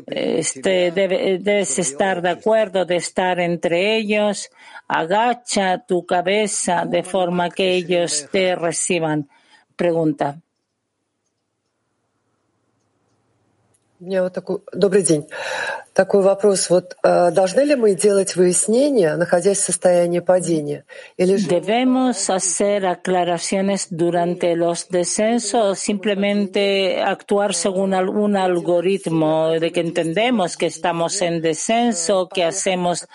[0.06, 4.50] este, debes estar de acuerdo de estar entre ellos.
[4.88, 9.28] Agacha tu cabeza de forma que ellos te reciban.
[9.76, 10.40] Pregunta.
[13.99, 15.27] Добрый день.
[15.93, 16.69] Такой вопрос.
[16.69, 20.83] Вот должны ли мы делать выяснения, находясь в состоянии падения?
[21.17, 21.47] Или же...
[21.47, 30.57] ¿Debemos hacer aclaraciones durante los descensos o simplemente actuar según algún algoritmo de que entendemos
[30.57, 33.07] que estamos en descenso, que hacemos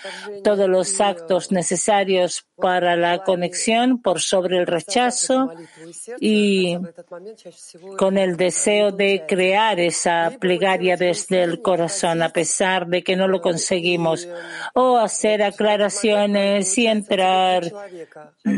[0.44, 5.50] todos los actos necesarios para la conexión por sobre el rechazo
[6.20, 6.78] y
[7.96, 13.28] con el deseo de crear esa plegaria desde el corazón a pesar de que no
[13.28, 14.28] lo conseguimos,
[14.74, 17.71] o hacer aclaraciones y entrar.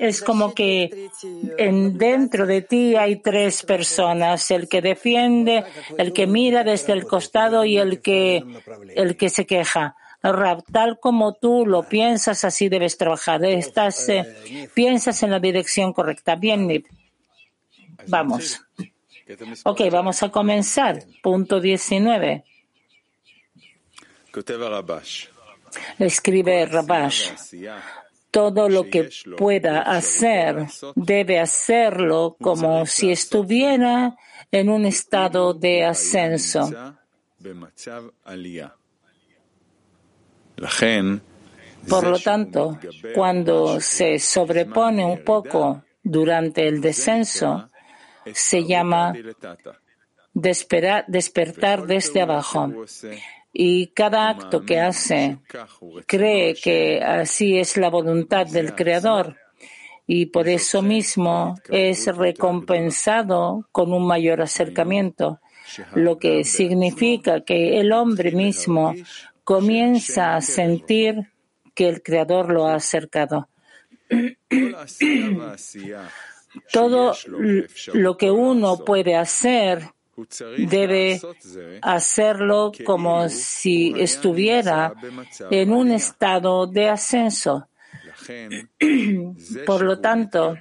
[0.00, 1.08] Es como que
[1.56, 5.64] en, dentro de ti hay tres personas, el que defiende,
[5.96, 8.42] el que mira desde el costado y el que,
[8.96, 9.94] el que se queja.
[10.72, 13.44] tal como tú lo piensas, así debes trabajar.
[13.44, 16.34] Estás, eh, piensas en la dirección correcta.
[16.34, 16.86] Bien, Nip.
[18.08, 18.60] Vamos.
[19.64, 21.02] Ok, vamos a comenzar.
[21.22, 22.44] Punto 19.
[25.98, 27.30] Escribe Rabash.
[28.30, 30.66] Todo lo que pueda hacer
[30.96, 34.16] debe hacerlo como si estuviera
[34.50, 36.68] en un estado de ascenso.
[41.88, 42.78] Por lo tanto,
[43.14, 47.70] cuando se sobrepone un poco durante el descenso,
[48.32, 49.12] se llama
[50.34, 52.72] despertar desde abajo.
[53.52, 55.38] Y cada acto que hace
[56.06, 59.36] cree que así es la voluntad del Creador.
[60.06, 65.40] Y por eso mismo es recompensado con un mayor acercamiento,
[65.94, 68.92] lo que significa que el hombre mismo
[69.44, 71.30] comienza a sentir
[71.74, 73.48] que el Creador lo ha acercado.
[76.72, 77.14] Todo
[77.92, 79.90] lo que uno puede hacer
[80.58, 81.20] debe
[81.82, 84.94] hacerlo como si estuviera
[85.50, 87.68] en un estado de ascenso.
[89.66, 90.56] Por lo tanto,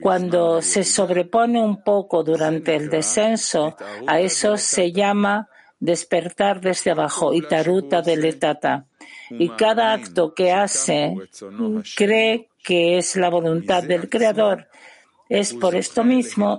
[0.00, 3.76] cuando se sobrepone un poco durante el descenso,
[4.06, 5.48] a eso se llama
[5.80, 8.86] despertar desde abajo y taruta de letata.
[9.30, 11.14] Y cada acto que hace
[11.96, 14.66] cree que es la voluntad del Creador.
[15.28, 16.58] Es por esto mismo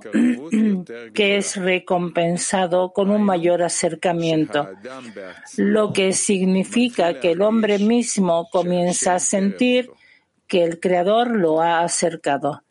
[1.13, 4.69] que es recompensado con un mayor acercamiento,
[5.57, 9.91] lo que significa que el hombre mismo comienza a sentir
[10.47, 12.63] que el Creador lo ha acercado.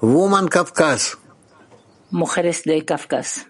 [0.00, 1.18] Woman Kafkas.
[2.10, 3.49] Mujeres de Kafkas.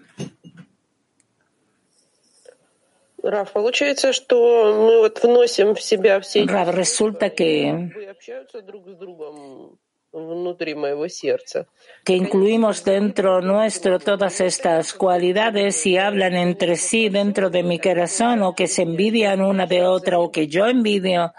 [3.22, 8.94] Раф, получается, что мы вот вносим в себя все Рав, resulta que общаются друг с
[8.94, 9.78] другом
[10.12, 11.66] внутри моего сердца.
[12.04, 18.42] que incluimos dentro nuestro todas estas cualidades y hablan entre sí dentro de mi corazón
[18.42, 21.32] o que se envidian una de otra o que yo envidio,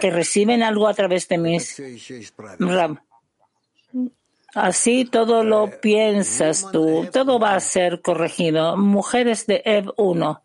[0.00, 1.82] que reciben algo a través de mis.
[2.58, 3.00] Ram.
[4.55, 8.77] Así todo lo piensas tú, todo va a ser corregido.
[8.77, 10.43] Mujeres de Ev 1.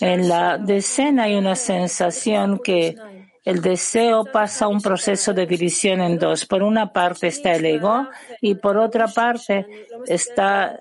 [0.00, 2.96] En la decena hay una sensación que
[3.44, 6.46] el deseo pasa a un proceso de división en dos.
[6.46, 8.08] Por una parte está el ego
[8.40, 9.66] y por otra parte
[10.06, 10.80] está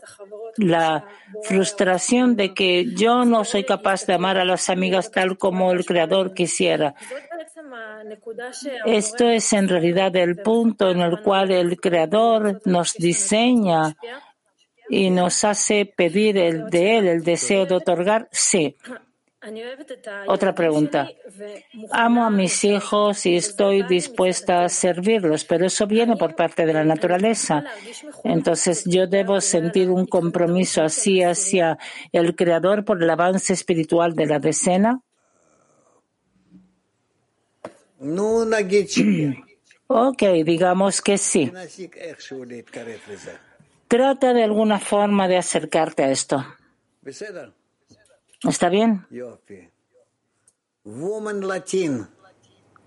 [0.58, 1.06] la
[1.44, 5.86] frustración de que yo no soy capaz de amar a las amigas tal como el
[5.86, 6.96] Creador quisiera.
[8.86, 13.96] Esto es en realidad el punto en el cual el Creador nos diseña
[14.90, 18.28] y nos hace pedir el de Él el deseo de otorgar.
[18.32, 18.78] Sí.
[20.28, 21.08] Otra pregunta.
[21.92, 26.74] Amo a mis hijos y estoy dispuesta a servirlos, pero eso viene por parte de
[26.74, 27.64] la naturaleza.
[28.24, 31.78] Entonces yo debo sentir un compromiso así hacia
[32.12, 35.02] el Creador por el avance espiritual de la decena.
[39.88, 41.52] Ok, digamos que sí.
[43.88, 46.44] Trata de alguna forma de acercarte a esto.
[48.44, 49.06] ¿Está bien?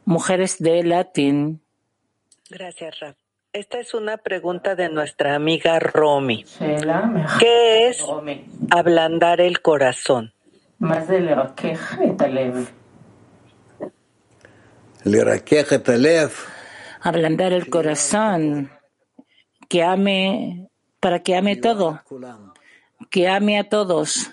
[0.04, 1.60] Mujeres de latín.
[2.50, 3.16] Gracias, Raf.
[3.52, 6.44] Esta es una pregunta de nuestra amiga Romy.
[7.40, 8.04] ¿Qué es
[8.70, 10.32] ablandar el corazón?
[17.00, 18.70] Ablandar el corazón,
[19.68, 20.68] que ame,
[21.00, 22.00] para que ame todo,
[23.10, 24.30] que ame a todos.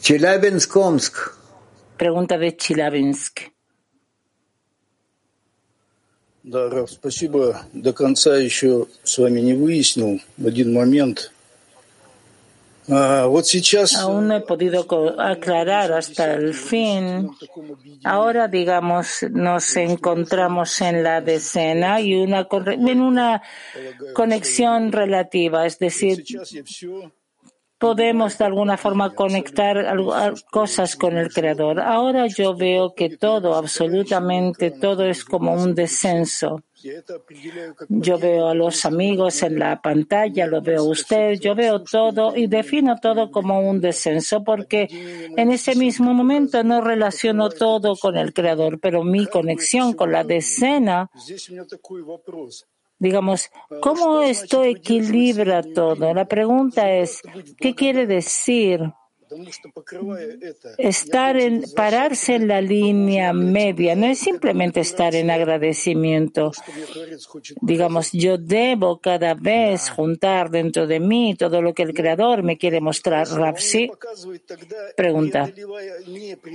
[0.00, 1.36] Челябинск, Омск.
[1.96, 3.52] Pregunta de Chilabinsk.
[6.42, 7.62] Да, Раф, спасибо.
[7.72, 11.32] До конца еще с вами не выяснил один момент.
[12.88, 13.94] А, вот сейчас...
[13.94, 14.84] Aún no he podido
[15.20, 17.30] aclarar hasta el fin.
[18.02, 23.42] Ahora, digamos, nos encontramos en la decena y una, en una
[24.14, 26.24] conexión relativa, es decir,
[27.77, 29.95] podemos de alguna forma conectar
[30.51, 31.79] cosas con el Creador.
[31.79, 36.63] Ahora yo veo que todo, absolutamente todo es como un descenso.
[37.89, 42.47] Yo veo a los amigos en la pantalla, lo veo usted, yo veo todo y
[42.47, 44.87] defino todo como un descenso porque
[45.35, 50.23] en ese mismo momento no relaciono todo con el Creador, pero mi conexión con la
[50.23, 51.09] decena
[52.99, 53.49] Digamos,
[53.81, 56.13] ¿cómo esto equilibra todo?
[56.13, 57.21] La pregunta es,
[57.59, 58.81] ¿qué quiere decir
[60.77, 66.51] estar en, pararse en la línea media no es simplemente estar en agradecimiento.
[67.61, 72.57] Digamos, yo debo cada vez juntar dentro de mí todo lo que el Creador me
[72.57, 73.27] quiere mostrar.
[73.27, 73.91] Rapsi
[74.95, 75.51] pregunta.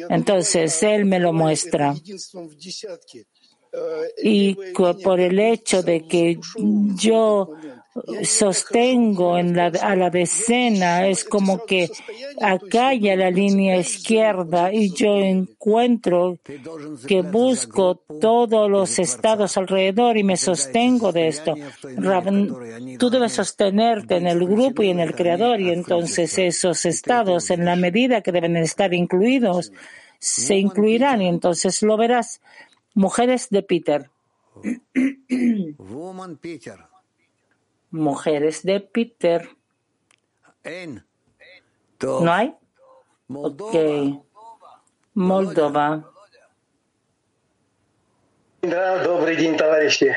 [0.08, 1.94] Entonces, Él me lo muestra.
[4.22, 4.56] Y
[5.02, 6.38] por el hecho de que
[6.96, 7.50] yo
[8.22, 11.90] sostengo a la decena, es como que
[12.40, 16.38] acá hay la línea izquierda y yo encuentro
[17.06, 21.54] que busco todos los estados alrededor y me sostengo de esto.
[22.98, 27.64] tú debes sostenerte en el grupo y en el creador y entonces esos estados, en
[27.64, 29.70] la medida que deben estar incluidos,
[30.18, 32.40] se incluirán y entonces lo verás.
[32.94, 34.10] Mujeres de Peter.
[37.90, 39.48] Mujeres de Peter.
[42.02, 42.54] ¿No hay?
[43.28, 43.74] Ok.
[45.14, 46.04] Moldova.
[48.62, 50.16] Да, добрый день, товарищи.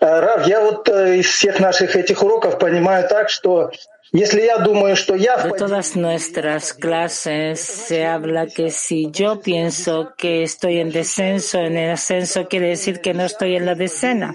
[0.00, 3.70] Рав, я вот из всех наших этих уроков понимаю так, что
[4.12, 11.78] De todas nuestras clases se habla que si yo pienso que estoy en descenso, en
[11.78, 14.34] el ascenso quiere decir que no estoy en la decena,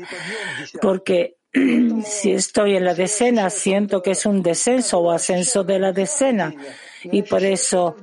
[0.82, 1.38] porque
[2.06, 6.56] si estoy en la decena siento que es un descenso o ascenso de la decena.
[7.04, 7.96] Y por eso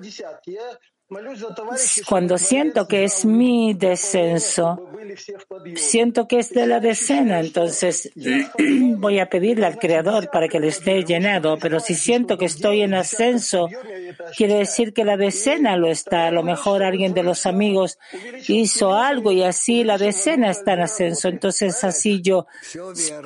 [2.08, 4.90] cuando siento que es mi descenso,
[5.76, 8.10] siento que es de la decena, entonces
[8.96, 12.80] voy a pedirle al Creador para que le esté llenado, pero si siento que estoy
[12.80, 13.68] en ascenso,
[14.36, 16.26] quiere decir que la decena lo está.
[16.28, 17.98] A lo mejor alguien de los amigos
[18.48, 21.28] hizo algo y así la decena está en ascenso.
[21.28, 22.46] Entonces así yo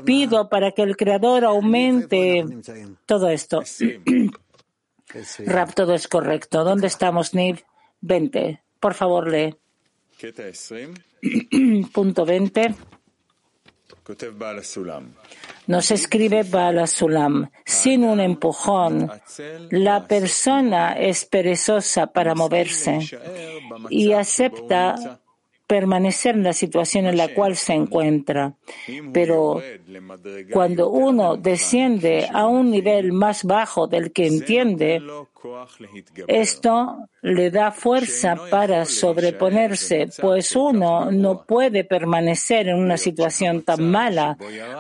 [0.05, 2.45] pido para que el Creador aumente
[3.07, 3.63] todo esto.
[5.47, 6.65] Rap, todo es correcto.
[6.65, 7.65] ¿Dónde estamos, Niv?
[8.01, 8.63] 20.
[8.81, 9.57] Por favor, lee.
[11.93, 12.75] Punto 20.
[15.67, 17.51] Nos escribe Bala Sulam.
[17.65, 19.11] Sin un empujón,
[19.71, 22.99] la persona es perezosa para moverse
[23.91, 25.21] y acepta
[25.69, 28.55] permanecer en la situación en la cual se encuentra.
[29.13, 29.63] Pero
[30.51, 35.03] cuando uno desciende a un nivel más bajo del que entiende,
[36.27, 43.91] esto le da fuerza para sobreponerse, pues uno no puede permanecer en una situación tan
[43.91, 44.39] mala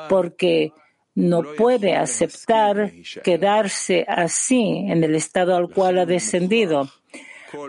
[0.08, 0.72] porque
[1.14, 6.88] no puede aceptar quedarse así en el estado al cual ha descendido.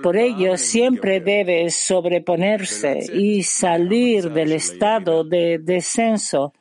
[0.03, 6.53] Por ello, siempre debe sobreponerse y salir del estado de descenso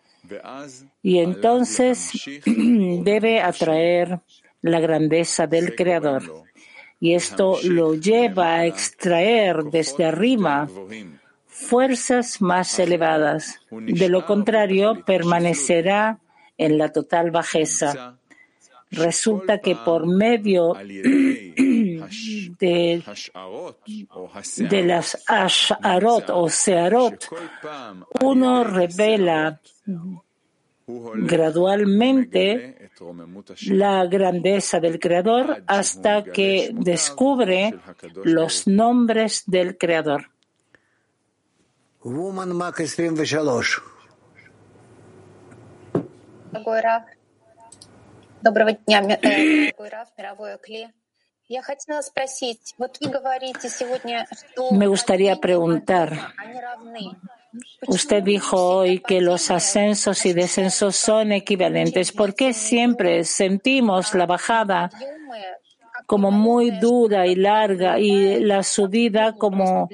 [1.03, 2.13] y entonces
[2.45, 4.21] debe atraer
[4.63, 6.45] la grandeza del Creador.
[7.01, 10.69] Y esto lo lleva a extraer desde arriba
[11.47, 13.61] fuerzas más elevadas.
[13.71, 16.19] De lo contrario, permanecerá
[16.57, 18.19] en la total bajeza.
[18.91, 20.75] Resulta que por medio
[22.60, 23.04] de,
[24.58, 27.28] de las Asharot o Searot,
[28.22, 29.60] uno revela
[30.86, 32.90] gradualmente
[33.68, 37.74] la grandeza del Creador hasta que descubre
[38.24, 40.30] los nombres del Creador.
[48.44, 50.94] Доброго дня, дорогой Раф, мировое кле.
[54.71, 56.35] Me gustaría preguntar,
[57.87, 62.13] usted dijo hoy que los ascensos y descensos son equivalentes.
[62.13, 64.91] ¿Por qué siempre sentimos la bajada
[66.07, 69.89] como muy dura y larga y la subida como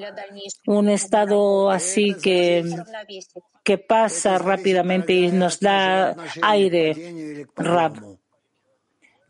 [0.66, 2.64] un estado así que,
[3.62, 7.46] que pasa rápidamente y nos da aire?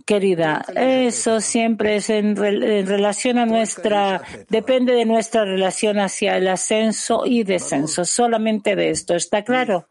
[0.04, 0.64] Querida.
[0.74, 7.44] Eso siempre es en, relación a nuestra, depende de nuestra relación hacia el ascenso y
[7.44, 8.04] descenso.
[8.04, 9.88] Solamente de esto, ¿está claro?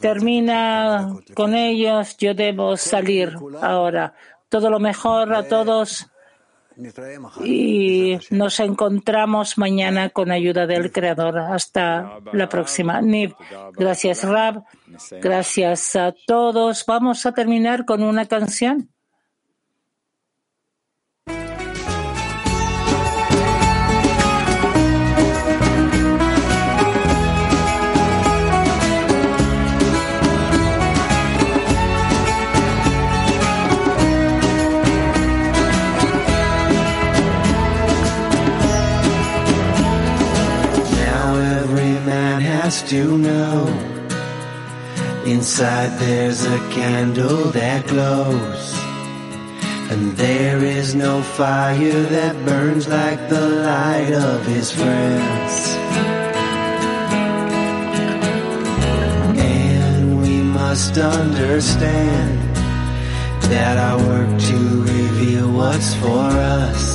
[0.00, 4.14] termina con ellos, yo debo salir ahora.
[4.48, 6.06] Todo lo mejor a todos
[7.44, 11.38] y nos encontramos mañana con ayuda del Creador.
[11.38, 13.00] Hasta la próxima.
[13.00, 13.34] Niv,
[13.72, 14.64] gracias Rab,
[15.22, 16.84] gracias a todos.
[16.86, 18.93] Vamos a terminar con una canción.
[42.88, 43.66] To know.
[45.26, 48.74] Inside there's a candle that glows.
[49.90, 55.54] And there is no fire that burns like the light of his friends.
[59.38, 62.56] And we must understand
[63.52, 66.28] that our work to reveal what's for
[66.60, 66.93] us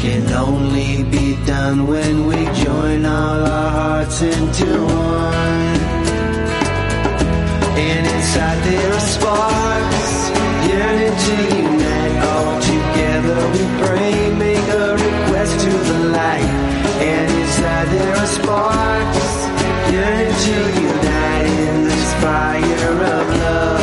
[0.00, 5.76] can only be done when we join all our hearts into one.
[7.76, 10.12] And inside there are sparks
[10.70, 11.34] yearning to
[11.68, 12.18] unite.
[12.32, 14.14] All together we pray,
[14.46, 16.50] make a request to the light.
[17.12, 19.30] And inside there are sparks
[19.92, 23.79] yearning to unite in this fire of love.